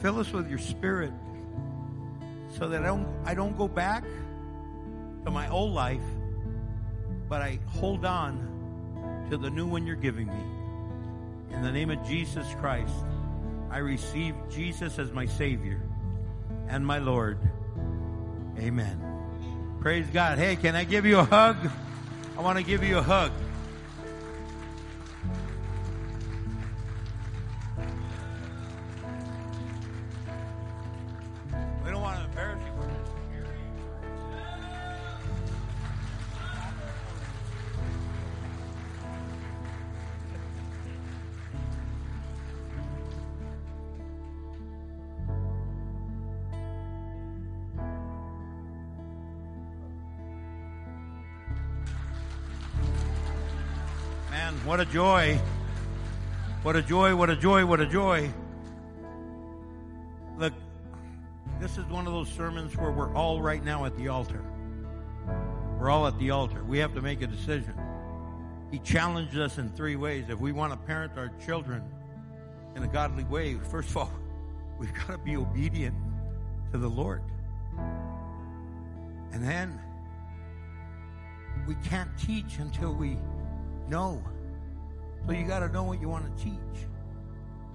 [0.00, 1.12] Fill us with your Spirit
[2.58, 4.02] so that I don't, I don't go back
[5.24, 6.02] to my old life,
[7.28, 11.54] but I hold on to the new one you're giving me.
[11.54, 12.92] In the name of Jesus Christ,
[13.76, 15.82] I receive Jesus as my Savior
[16.66, 17.38] and my Lord.
[18.58, 19.78] Amen.
[19.82, 20.38] Praise God.
[20.38, 21.58] Hey, can I give you a hug?
[22.38, 23.32] I want to give you a hug.
[54.64, 55.38] What a joy.
[56.62, 58.30] What a joy, what a joy, what a joy.
[60.36, 60.52] Look,
[61.60, 64.42] this is one of those sermons where we're all right now at the altar.
[65.78, 66.64] We're all at the altar.
[66.64, 67.74] We have to make a decision.
[68.70, 70.24] He challenged us in three ways.
[70.28, 71.82] If we want to parent our children
[72.74, 74.12] in a godly way, first of all,
[74.78, 75.94] we've got to be obedient
[76.72, 77.22] to the Lord.
[79.32, 79.80] And then
[81.66, 83.18] we can't teach until we
[83.88, 84.22] know.
[85.24, 86.86] So you got to know what you want to teach.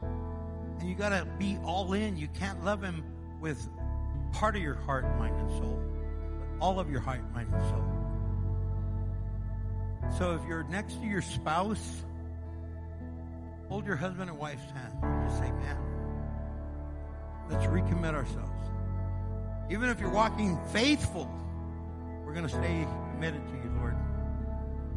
[0.01, 2.17] And you got to be all in.
[2.17, 3.03] You can't love him
[3.39, 3.67] with
[4.33, 5.81] part of your heart, mind, and soul,
[6.39, 7.83] but all of your heart, mind, and soul.
[10.17, 12.03] So if you're next to your spouse,
[13.69, 15.77] hold your husband and wife's hand and just say, man,
[17.49, 18.69] let's recommit ourselves.
[19.69, 21.29] Even if you're walking faithful,
[22.25, 23.95] we're going to stay committed to you, Lord.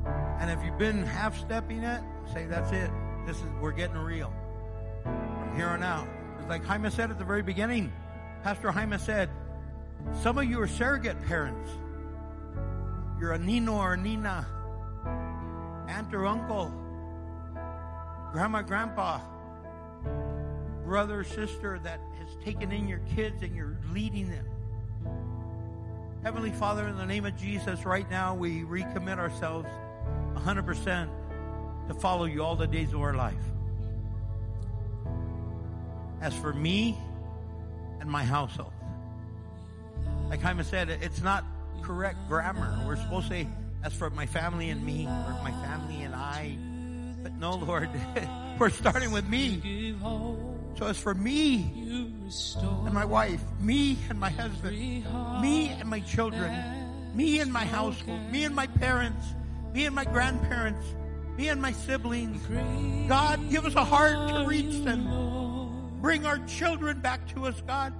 [0.06, 2.02] And if you've been half stepping it,
[2.32, 2.90] say that's it.
[3.26, 4.32] This is we're getting real.
[5.02, 6.08] From here on out.
[6.38, 7.92] It's like Jaime said at the very beginning.
[8.42, 9.30] Pastor Jaime said,
[10.22, 11.70] some of you are surrogate parents.
[13.18, 14.46] You're a Nino or a Nina,
[15.88, 16.72] aunt or uncle,
[18.32, 19.20] grandma, grandpa,
[20.84, 24.46] brother sister that has taken in your kids and you're leading them.
[26.22, 29.68] Heavenly Father, in the name of Jesus, right now we recommit ourselves
[30.34, 31.08] 100%
[31.88, 33.34] to follow you all the days of our life.
[36.20, 36.96] As for me
[38.00, 38.72] and my household,
[40.28, 41.44] like Jaime said, it's not
[41.82, 42.78] correct grammar.
[42.86, 43.48] We're supposed to say,
[43.82, 46.56] as for my family and me, or my family and I.
[47.22, 47.90] But no, Lord,
[48.58, 49.94] we're starting with me.
[50.78, 51.72] So as for me
[52.84, 54.76] and my wife, me and my husband,
[55.42, 56.52] me and my children,
[57.14, 59.26] me and my household, me and my parents,
[59.74, 60.86] me and my grandparents,
[61.36, 62.40] me and my siblings.
[63.08, 66.00] God, give us a heart to reach them.
[66.00, 67.92] Bring our children back to us, God.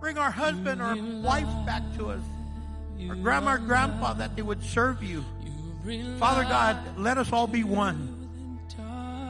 [0.00, 2.20] Bring our husband or wife back to us.
[3.08, 5.24] Our grandma or grandpa that they would serve you.
[6.18, 8.18] Father God, let us all be one.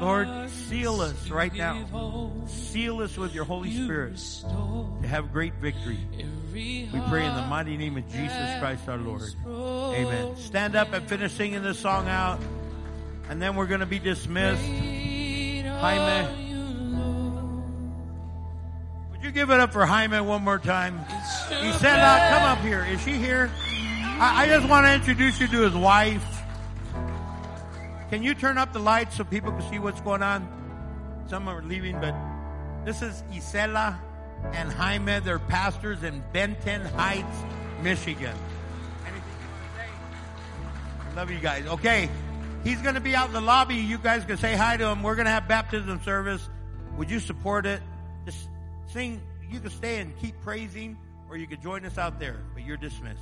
[0.01, 2.33] Lord, seal us right now.
[2.47, 4.19] Seal us with your Holy Spirit
[5.01, 6.01] to have great victory.
[6.53, 9.23] We pray in the mighty name of Jesus Christ our Lord.
[9.47, 10.37] Amen.
[10.37, 12.41] Stand up and finish singing this song out.
[13.31, 14.63] And then we're going to be dismissed.
[14.63, 16.29] Jaime.
[19.13, 21.01] Would you give it up for Jaime one more time?
[21.49, 22.85] Isela, come up here.
[22.85, 23.51] Is she here?
[24.21, 26.43] I, I just want to introduce you to his wife.
[28.11, 30.47] Can you turn up the lights so people can see what's going on?
[31.29, 32.15] Some are leaving, but
[32.85, 33.97] this is Isela
[34.53, 35.21] and Jaime.
[35.21, 37.37] They're pastors in Benton Heights,
[37.83, 38.37] Michigan.
[39.05, 41.17] Anything you want to say?
[41.17, 41.67] Love you guys.
[41.67, 42.09] Okay.
[42.65, 43.75] He's going to be out in the lobby.
[43.75, 45.03] You guys can say hi to him.
[45.03, 46.49] We're going to have baptism service.
[46.97, 47.83] Would you support it?
[48.25, 48.49] Just
[48.87, 49.21] sing.
[49.51, 50.97] You can stay and keep praising,
[51.29, 53.21] or you can join us out there, but you're dismissed.